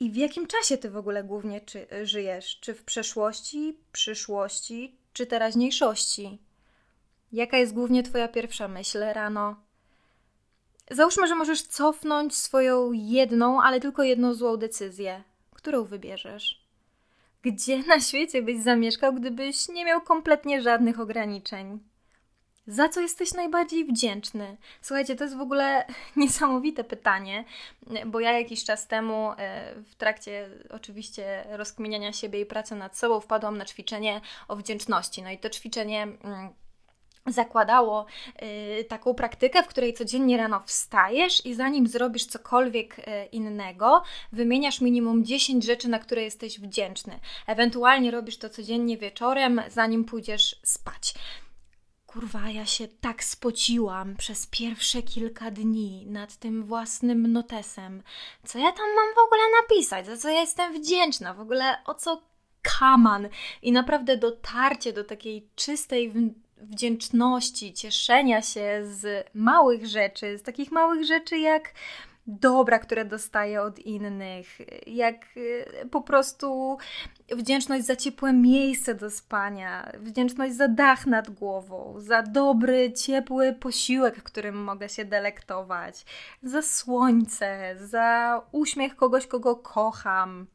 I 0.00 0.10
w 0.10 0.16
jakim 0.16 0.46
czasie 0.46 0.78
ty 0.78 0.90
w 0.90 0.96
ogóle 0.96 1.24
głównie 1.24 1.60
czy, 1.60 1.86
żyjesz? 2.02 2.60
Czy 2.60 2.74
w 2.74 2.84
przeszłości, 2.84 3.76
przyszłości, 3.92 4.96
czy 5.12 5.26
teraźniejszości? 5.26 6.38
Jaka 7.32 7.56
jest 7.56 7.74
głównie 7.74 8.02
twoja 8.02 8.28
pierwsza 8.28 8.68
myśl 8.68 8.98
rano? 8.98 9.56
Załóżmy, 10.90 11.26
że 11.26 11.34
możesz 11.34 11.62
cofnąć 11.62 12.36
swoją 12.36 12.92
jedną, 12.92 13.62
ale 13.62 13.80
tylko 13.80 14.02
jedną 14.02 14.34
złą 14.34 14.56
decyzję. 14.56 15.22
Którą 15.54 15.84
wybierzesz? 15.84 16.64
Gdzie 17.42 17.78
na 17.78 18.00
świecie 18.00 18.42
byś 18.42 18.62
zamieszkał, 18.62 19.14
gdybyś 19.14 19.68
nie 19.68 19.84
miał 19.84 20.00
kompletnie 20.00 20.62
żadnych 20.62 21.00
ograniczeń? 21.00 21.78
Za 22.68 22.88
co 22.88 23.00
jesteś 23.00 23.34
najbardziej 23.34 23.84
wdzięczny? 23.84 24.56
Słuchajcie, 24.82 25.16
to 25.16 25.24
jest 25.24 25.36
w 25.36 25.40
ogóle 25.40 25.86
niesamowite 26.16 26.84
pytanie, 26.84 27.44
bo 28.06 28.20
ja 28.20 28.32
jakiś 28.38 28.64
czas 28.64 28.86
temu, 28.86 29.32
e, 29.38 29.74
w 29.82 29.94
trakcie 29.94 30.50
oczywiście 30.70 31.44
rozkminiania 31.50 32.12
siebie 32.12 32.40
i 32.40 32.46
pracy 32.46 32.74
nad 32.74 32.98
sobą, 32.98 33.20
wpadłam 33.20 33.58
na 33.58 33.64
ćwiczenie 33.64 34.20
o 34.48 34.56
wdzięczności. 34.56 35.22
No 35.22 35.30
i 35.30 35.38
to 35.38 35.50
ćwiczenie 35.50 36.02
mm, 36.02 36.48
zakładało 37.26 38.06
y, 38.80 38.84
taką 38.84 39.14
praktykę, 39.14 39.62
w 39.62 39.66
której 39.66 39.94
codziennie 39.94 40.36
rano 40.36 40.60
wstajesz 40.66 41.46
i 41.46 41.54
zanim 41.54 41.86
zrobisz 41.86 42.26
cokolwiek 42.26 42.98
y, 42.98 43.02
innego, 43.32 44.02
wymieniasz 44.32 44.80
minimum 44.80 45.24
10 45.24 45.64
rzeczy, 45.64 45.88
na 45.88 45.98
które 45.98 46.22
jesteś 46.22 46.60
wdzięczny. 46.60 47.20
Ewentualnie 47.46 48.10
robisz 48.10 48.38
to 48.38 48.48
codziennie 48.48 48.96
wieczorem, 48.96 49.62
zanim 49.68 50.04
pójdziesz 50.04 50.60
spać. 50.64 51.14
Kurwa, 52.08 52.50
ja 52.50 52.66
się 52.66 52.88
tak 52.88 53.24
spociłam 53.24 54.16
przez 54.16 54.46
pierwsze 54.46 55.02
kilka 55.02 55.50
dni 55.50 56.06
nad 56.06 56.36
tym 56.36 56.64
własnym 56.64 57.32
notesem. 57.32 58.02
Co 58.44 58.58
ja 58.58 58.72
tam 58.72 58.86
mam 58.96 59.14
w 59.14 59.26
ogóle 59.26 59.42
napisać? 59.62 60.06
Za 60.06 60.16
co 60.16 60.28
ja 60.28 60.40
jestem 60.40 60.72
wdzięczna? 60.72 61.34
W 61.34 61.40
ogóle 61.40 61.84
o 61.84 61.94
co 61.94 62.22
kaman? 62.62 63.28
I 63.62 63.72
naprawdę 63.72 64.16
dotarcie 64.16 64.92
do 64.92 65.04
takiej 65.04 65.48
czystej 65.56 66.12
wdzięczności, 66.56 67.72
cieszenia 67.72 68.42
się 68.42 68.80
z 68.82 69.30
małych 69.34 69.86
rzeczy, 69.86 70.38
z 70.38 70.42
takich 70.42 70.72
małych 70.72 71.04
rzeczy 71.04 71.38
jak 71.38 71.74
dobra, 72.28 72.78
które 72.78 73.04
dostaję 73.04 73.62
od 73.62 73.78
innych, 73.78 74.46
jak 74.86 75.36
y, 75.36 75.64
po 75.90 76.00
prostu 76.00 76.78
wdzięczność 77.30 77.84
za 77.84 77.96
ciepłe 77.96 78.32
miejsce 78.32 78.94
do 78.94 79.10
spania, 79.10 79.92
wdzięczność 79.98 80.54
za 80.54 80.68
dach 80.68 81.06
nad 81.06 81.30
głową, 81.30 81.94
za 81.96 82.22
dobry, 82.22 82.92
ciepły 82.92 83.52
posiłek, 83.52 84.22
którym 84.22 84.64
mogę 84.64 84.88
się 84.88 85.04
delektować, 85.04 86.04
za 86.42 86.62
słońce, 86.62 87.76
za 87.86 88.40
uśmiech 88.52 88.96
kogoś, 88.96 89.26
kogo 89.26 89.56
kocham 89.56 90.46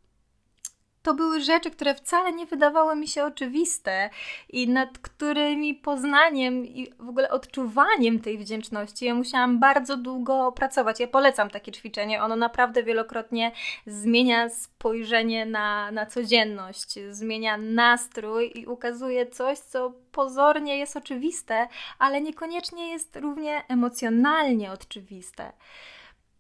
to 1.04 1.14
były 1.14 1.42
rzeczy, 1.42 1.72
które 1.72 1.96
wcale 1.96 2.34
nie 2.34 2.46
wydawały 2.46 2.96
mi 2.96 3.08
się 3.08 3.24
oczywiste 3.24 4.10
i 4.50 4.68
nad 4.70 4.98
którymi 4.98 5.76
poznaniem 5.76 6.66
i 6.66 6.94
w 7.00 7.10
ogóle 7.10 7.30
odczuwaniem 7.30 8.20
tej 8.20 8.38
wdzięczności 8.38 9.06
ja 9.06 9.16
musiałam 9.16 9.60
bardzo 9.60 9.98
długo 9.98 10.52
pracować. 10.52 11.00
Ja 11.00 11.08
polecam 11.08 11.50
takie 11.50 11.72
ćwiczenie, 11.72 12.24
ono 12.24 12.36
naprawdę 12.36 12.84
wielokrotnie 12.84 13.52
zmienia 13.86 14.50
spojrzenie 14.50 15.46
na, 15.46 15.92
na 15.92 16.06
codzienność, 16.06 17.00
zmienia 17.10 17.58
nastrój 17.58 18.52
i 18.56 18.68
ukazuje 18.68 19.28
coś, 19.28 19.60
co 19.60 19.94
pozornie 20.12 20.78
jest 20.78 20.98
oczywiste, 20.98 21.68
ale 22.00 22.22
niekoniecznie 22.22 22.92
jest 22.92 23.16
równie 23.16 23.64
emocjonalnie 23.68 24.72
oczywiste. 24.72 25.52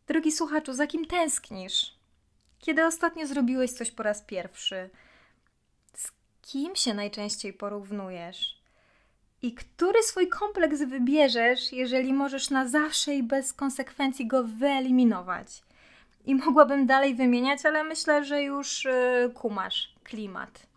Drogi 0.07 0.31
słuchaczu, 0.31 0.73
za 0.73 0.87
kim 0.87 1.05
tęsknisz? 1.05 2.02
Kiedy 2.63 2.85
ostatnio 2.85 3.27
zrobiłeś 3.27 3.71
coś 3.71 3.91
po 3.91 4.03
raz 4.03 4.21
pierwszy? 4.21 4.89
Z 5.93 6.11
kim 6.41 6.75
się 6.75 6.93
najczęściej 6.93 7.53
porównujesz? 7.53 8.57
I 9.41 9.53
który 9.53 10.03
swój 10.03 10.27
kompleks 10.27 10.83
wybierzesz, 10.83 11.73
jeżeli 11.73 12.13
możesz 12.13 12.49
na 12.49 12.67
zawsze 12.67 13.15
i 13.15 13.23
bez 13.23 13.53
konsekwencji 13.53 14.27
go 14.27 14.43
wyeliminować? 14.43 15.63
I 16.25 16.35
mogłabym 16.35 16.85
dalej 16.85 17.15
wymieniać, 17.15 17.65
ale 17.65 17.83
myślę, 17.83 18.25
że 18.25 18.43
już 18.43 18.85
yy, 18.85 19.31
kumasz 19.33 19.93
klimat. 20.03 20.67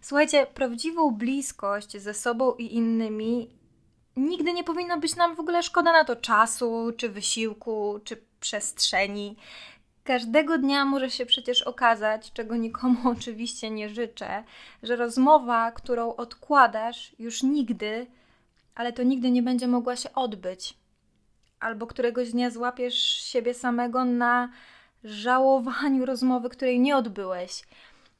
Słuchajcie, 0.00 0.46
prawdziwą 0.46 1.10
bliskość 1.10 1.96
ze 1.96 2.14
sobą 2.14 2.54
i 2.54 2.74
innymi 2.74 3.50
nigdy 4.16 4.52
nie 4.52 4.64
powinno 4.64 4.98
być 4.98 5.16
nam 5.16 5.36
w 5.36 5.40
ogóle 5.40 5.62
szkoda 5.62 5.92
na 5.92 6.04
to 6.04 6.16
czasu, 6.16 6.92
czy 6.96 7.08
wysiłku, 7.08 8.00
czy 8.04 8.24
przestrzeni. 8.40 9.36
Każdego 10.04 10.58
dnia 10.58 10.84
może 10.84 11.10
się 11.10 11.26
przecież 11.26 11.62
okazać, 11.62 12.32
czego 12.32 12.56
nikomu 12.56 13.10
oczywiście 13.18 13.70
nie 13.70 13.88
życzę, 13.88 14.44
że 14.82 14.96
rozmowa, 14.96 15.72
którą 15.72 16.16
odkładasz 16.16 17.12
już 17.18 17.42
nigdy, 17.42 18.06
ale 18.74 18.92
to 18.92 19.02
nigdy 19.02 19.30
nie 19.30 19.42
będzie 19.42 19.68
mogła 19.68 19.96
się 19.96 20.12
odbyć. 20.12 20.74
Albo 21.60 21.86
któregoś 21.86 22.32
dnia 22.32 22.50
złapiesz 22.50 22.94
siebie 23.04 23.54
samego 23.54 24.04
na 24.04 24.48
żałowaniu 25.04 26.06
rozmowy, 26.06 26.48
której 26.48 26.80
nie 26.80 26.96
odbyłeś. 26.96 27.62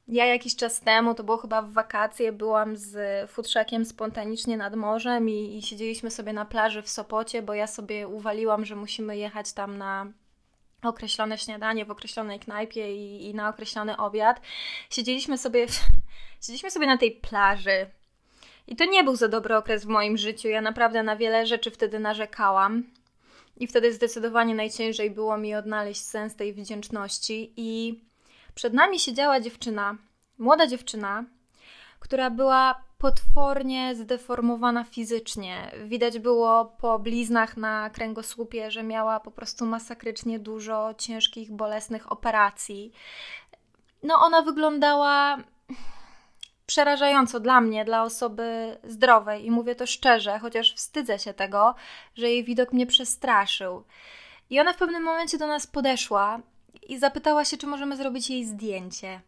Ja 0.07 0.25
jakiś 0.25 0.55
czas 0.55 0.79
temu, 0.79 1.15
to 1.15 1.23
było 1.23 1.37
chyba 1.37 1.61
w 1.61 1.71
wakacje, 1.71 2.31
byłam 2.31 2.77
z 2.77 2.97
futrzakiem 3.31 3.85
spontanicznie 3.85 4.57
nad 4.57 4.75
morzem 4.75 5.29
i, 5.29 5.57
i 5.57 5.61
siedzieliśmy 5.61 6.11
sobie 6.11 6.33
na 6.33 6.45
plaży 6.45 6.81
w 6.81 6.89
Sopocie, 6.89 7.41
bo 7.41 7.53
ja 7.53 7.67
sobie 7.67 8.07
uwaliłam, 8.07 8.65
że 8.65 8.75
musimy 8.75 9.17
jechać 9.17 9.53
tam 9.53 9.77
na 9.77 10.11
określone 10.87 11.37
śniadanie 11.37 11.85
w 11.85 11.91
określonej 11.91 12.39
knajpie 12.39 12.95
i, 12.95 13.29
i 13.29 13.33
na 13.33 13.49
określony 13.49 13.97
obiad. 13.97 14.41
Siedzieliśmy 14.89 15.37
sobie, 15.37 15.67
siedzieliśmy 16.41 16.71
sobie 16.71 16.87
na 16.87 16.97
tej 16.97 17.11
plaży. 17.11 17.87
I 18.67 18.75
to 18.75 18.85
nie 18.85 19.03
był 19.03 19.15
za 19.15 19.27
dobry 19.27 19.55
okres 19.55 19.85
w 19.85 19.87
moim 19.87 20.17
życiu. 20.17 20.47
Ja 20.47 20.61
naprawdę 20.61 21.03
na 21.03 21.15
wiele 21.15 21.45
rzeczy 21.45 21.71
wtedy 21.71 21.99
narzekałam. 21.99 22.83
I 23.57 23.67
wtedy 23.67 23.93
zdecydowanie 23.93 24.55
najciężej 24.55 25.11
było 25.11 25.37
mi 25.37 25.55
odnaleźć 25.55 26.01
sens 26.01 26.35
tej 26.35 26.53
wdzięczności. 26.53 27.53
I 27.57 27.99
przed 28.55 28.73
nami 28.73 28.99
siedziała 28.99 29.39
dziewczyna, 29.39 29.97
młoda 30.37 30.67
dziewczyna, 30.67 31.25
która 32.05 32.29
była 32.29 32.81
potwornie 32.97 33.95
zdeformowana 33.95 34.83
fizycznie. 34.83 35.71
Widać 35.85 36.19
było 36.19 36.65
po 36.65 36.99
bliznach 36.99 37.57
na 37.57 37.89
kręgosłupie, 37.89 38.71
że 38.71 38.83
miała 38.83 39.19
po 39.19 39.31
prostu 39.31 39.65
masakrycznie 39.65 40.39
dużo 40.39 40.93
ciężkich, 40.97 41.51
bolesnych 41.51 42.11
operacji. 42.11 42.91
No, 44.03 44.15
ona 44.19 44.41
wyglądała 44.41 45.37
przerażająco 46.65 47.39
dla 47.39 47.61
mnie, 47.61 47.85
dla 47.85 48.03
osoby 48.03 48.77
zdrowej 48.83 49.45
i 49.45 49.51
mówię 49.51 49.75
to 49.75 49.85
szczerze, 49.85 50.39
chociaż 50.39 50.73
wstydzę 50.73 51.19
się 51.19 51.33
tego, 51.33 51.75
że 52.15 52.29
jej 52.29 52.43
widok 52.43 52.73
mnie 52.73 52.85
przestraszył. 52.85 53.83
I 54.49 54.59
ona 54.59 54.73
w 54.73 54.77
pewnym 54.77 55.03
momencie 55.03 55.37
do 55.37 55.47
nas 55.47 55.67
podeszła 55.67 56.39
i 56.87 56.99
zapytała 56.99 57.45
się, 57.45 57.57
czy 57.57 57.67
możemy 57.67 57.97
zrobić 57.97 58.29
jej 58.29 58.45
zdjęcie. 58.45 59.21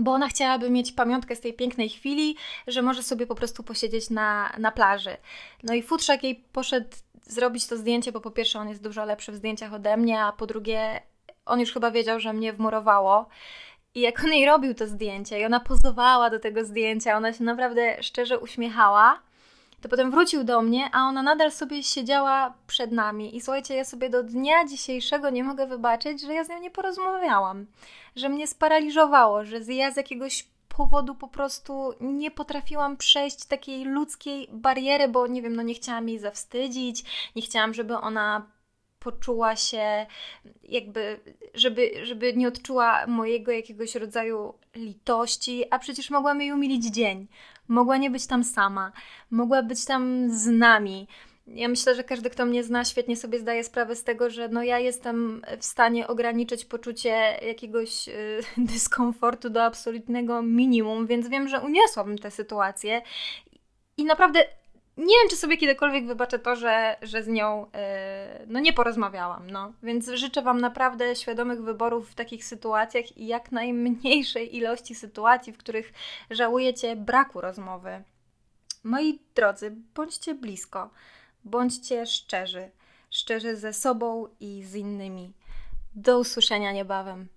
Bo 0.00 0.12
ona 0.12 0.28
chciałaby 0.28 0.70
mieć 0.70 0.92
pamiątkę 0.92 1.36
z 1.36 1.40
tej 1.40 1.54
pięknej 1.54 1.88
chwili, 1.88 2.36
że 2.66 2.82
może 2.82 3.02
sobie 3.02 3.26
po 3.26 3.34
prostu 3.34 3.62
posiedzieć 3.62 4.10
na, 4.10 4.52
na 4.58 4.72
plaży. 4.72 5.16
No 5.62 5.74
i 5.74 5.82
futrzak 5.82 6.22
jej 6.22 6.44
poszedł 6.52 6.88
zrobić 7.22 7.66
to 7.66 7.76
zdjęcie, 7.76 8.12
bo 8.12 8.20
po 8.20 8.30
pierwsze 8.30 8.58
on 8.58 8.68
jest 8.68 8.82
dużo 8.82 9.04
lepszy 9.04 9.32
w 9.32 9.36
zdjęciach 9.36 9.72
ode 9.72 9.96
mnie, 9.96 10.20
a 10.20 10.32
po 10.32 10.46
drugie 10.46 11.00
on 11.46 11.60
już 11.60 11.72
chyba 11.72 11.90
wiedział, 11.90 12.20
że 12.20 12.32
mnie 12.32 12.52
wmurowało. 12.52 13.28
I 13.94 14.00
jak 14.00 14.24
on 14.24 14.32
jej 14.32 14.46
robił 14.46 14.74
to 14.74 14.86
zdjęcie 14.86 15.40
i 15.40 15.44
ona 15.44 15.60
pozowała 15.60 16.30
do 16.30 16.38
tego 16.38 16.64
zdjęcia, 16.64 17.16
ona 17.16 17.32
się 17.32 17.44
naprawdę 17.44 18.02
szczerze 18.02 18.38
uśmiechała, 18.38 19.22
to 19.86 19.90
potem 19.90 20.10
wrócił 20.10 20.44
do 20.44 20.62
mnie, 20.62 20.90
a 20.92 21.08
ona 21.08 21.22
nadal 21.22 21.52
sobie 21.52 21.82
siedziała 21.82 22.54
przed 22.66 22.92
nami. 22.92 23.36
I 23.36 23.40
słuchajcie, 23.40 23.74
ja 23.74 23.84
sobie 23.84 24.10
do 24.10 24.22
dnia 24.22 24.64
dzisiejszego 24.64 25.30
nie 25.30 25.44
mogę 25.44 25.66
wybaczyć, 25.66 26.20
że 26.20 26.34
ja 26.34 26.44
z 26.44 26.48
nią 26.48 26.60
nie 26.60 26.70
porozmawiałam, 26.70 27.66
że 28.16 28.28
mnie 28.28 28.46
sparaliżowało, 28.46 29.44
że 29.44 29.58
ja 29.68 29.90
z 29.90 29.96
jakiegoś 29.96 30.46
powodu 30.68 31.14
po 31.14 31.28
prostu 31.28 31.92
nie 32.00 32.30
potrafiłam 32.30 32.96
przejść 32.96 33.44
takiej 33.44 33.84
ludzkiej 33.84 34.48
bariery, 34.52 35.08
bo 35.08 35.26
nie 35.26 35.42
wiem, 35.42 35.56
no 35.56 35.62
nie 35.62 35.74
chciałam 35.74 36.08
jej 36.08 36.18
zawstydzić, 36.18 37.04
nie 37.36 37.42
chciałam, 37.42 37.74
żeby 37.74 37.96
ona 37.96 38.46
poczuła 38.98 39.56
się 39.56 40.06
jakby, 40.62 41.20
żeby, 41.54 41.90
żeby 42.02 42.32
nie 42.32 42.48
odczuła 42.48 43.06
mojego 43.06 43.52
jakiegoś 43.52 43.94
rodzaju 43.94 44.54
litości, 44.74 45.64
a 45.70 45.78
przecież 45.78 46.10
mogłam 46.10 46.40
jej 46.40 46.52
umilić 46.52 46.84
dzień. 46.84 47.26
Mogła 47.68 47.96
nie 47.96 48.10
być 48.10 48.26
tam 48.26 48.44
sama, 48.44 48.92
mogła 49.30 49.62
być 49.62 49.84
tam 49.84 50.30
z 50.30 50.46
nami. 50.46 51.08
Ja 51.46 51.68
myślę, 51.68 51.94
że 51.94 52.04
każdy, 52.04 52.30
kto 52.30 52.46
mnie 52.46 52.64
zna, 52.64 52.84
świetnie 52.84 53.16
sobie 53.16 53.38
zdaje 53.38 53.64
sprawę 53.64 53.96
z 53.96 54.04
tego, 54.04 54.30
że 54.30 54.48
no 54.48 54.62
ja 54.62 54.78
jestem 54.78 55.42
w 55.58 55.64
stanie 55.64 56.06
ograniczyć 56.06 56.64
poczucie 56.64 57.38
jakiegoś 57.46 58.08
y, 58.08 58.40
dyskomfortu 58.72 59.50
do 59.50 59.62
absolutnego 59.62 60.42
minimum, 60.42 61.06
więc 61.06 61.28
wiem, 61.28 61.48
że 61.48 61.60
uniosłabym 61.60 62.18
tę 62.18 62.30
sytuację. 62.30 63.02
I 63.96 64.04
naprawdę 64.04 64.44
nie 64.96 65.16
wiem, 65.20 65.28
czy 65.30 65.36
sobie 65.36 65.56
kiedykolwiek 65.56 66.06
wybaczę 66.06 66.38
to, 66.38 66.56
że, 66.56 66.96
że 67.02 67.22
z 67.22 67.28
nią 67.28 67.66
yy, 68.40 68.46
no 68.46 68.60
nie 68.60 68.72
porozmawiałam, 68.72 69.50
no. 69.50 69.72
Więc 69.82 70.10
życzę 70.14 70.42
Wam 70.42 70.60
naprawdę 70.60 71.16
świadomych 71.16 71.62
wyborów 71.62 72.10
w 72.10 72.14
takich 72.14 72.44
sytuacjach 72.44 73.18
i 73.18 73.26
jak 73.26 73.52
najmniejszej 73.52 74.56
ilości 74.56 74.94
sytuacji, 74.94 75.52
w 75.52 75.58
których 75.58 75.92
żałujecie 76.30 76.96
braku 76.96 77.40
rozmowy. 77.40 78.02
Moi 78.84 79.18
drodzy, 79.34 79.76
bądźcie 79.94 80.34
blisko, 80.34 80.90
bądźcie 81.44 82.06
szczerzy, 82.06 82.70
szczerzy 83.10 83.56
ze 83.56 83.72
sobą 83.72 84.28
i 84.40 84.62
z 84.64 84.74
innymi. 84.74 85.32
Do 85.94 86.18
usłyszenia 86.18 86.72
niebawem. 86.72 87.28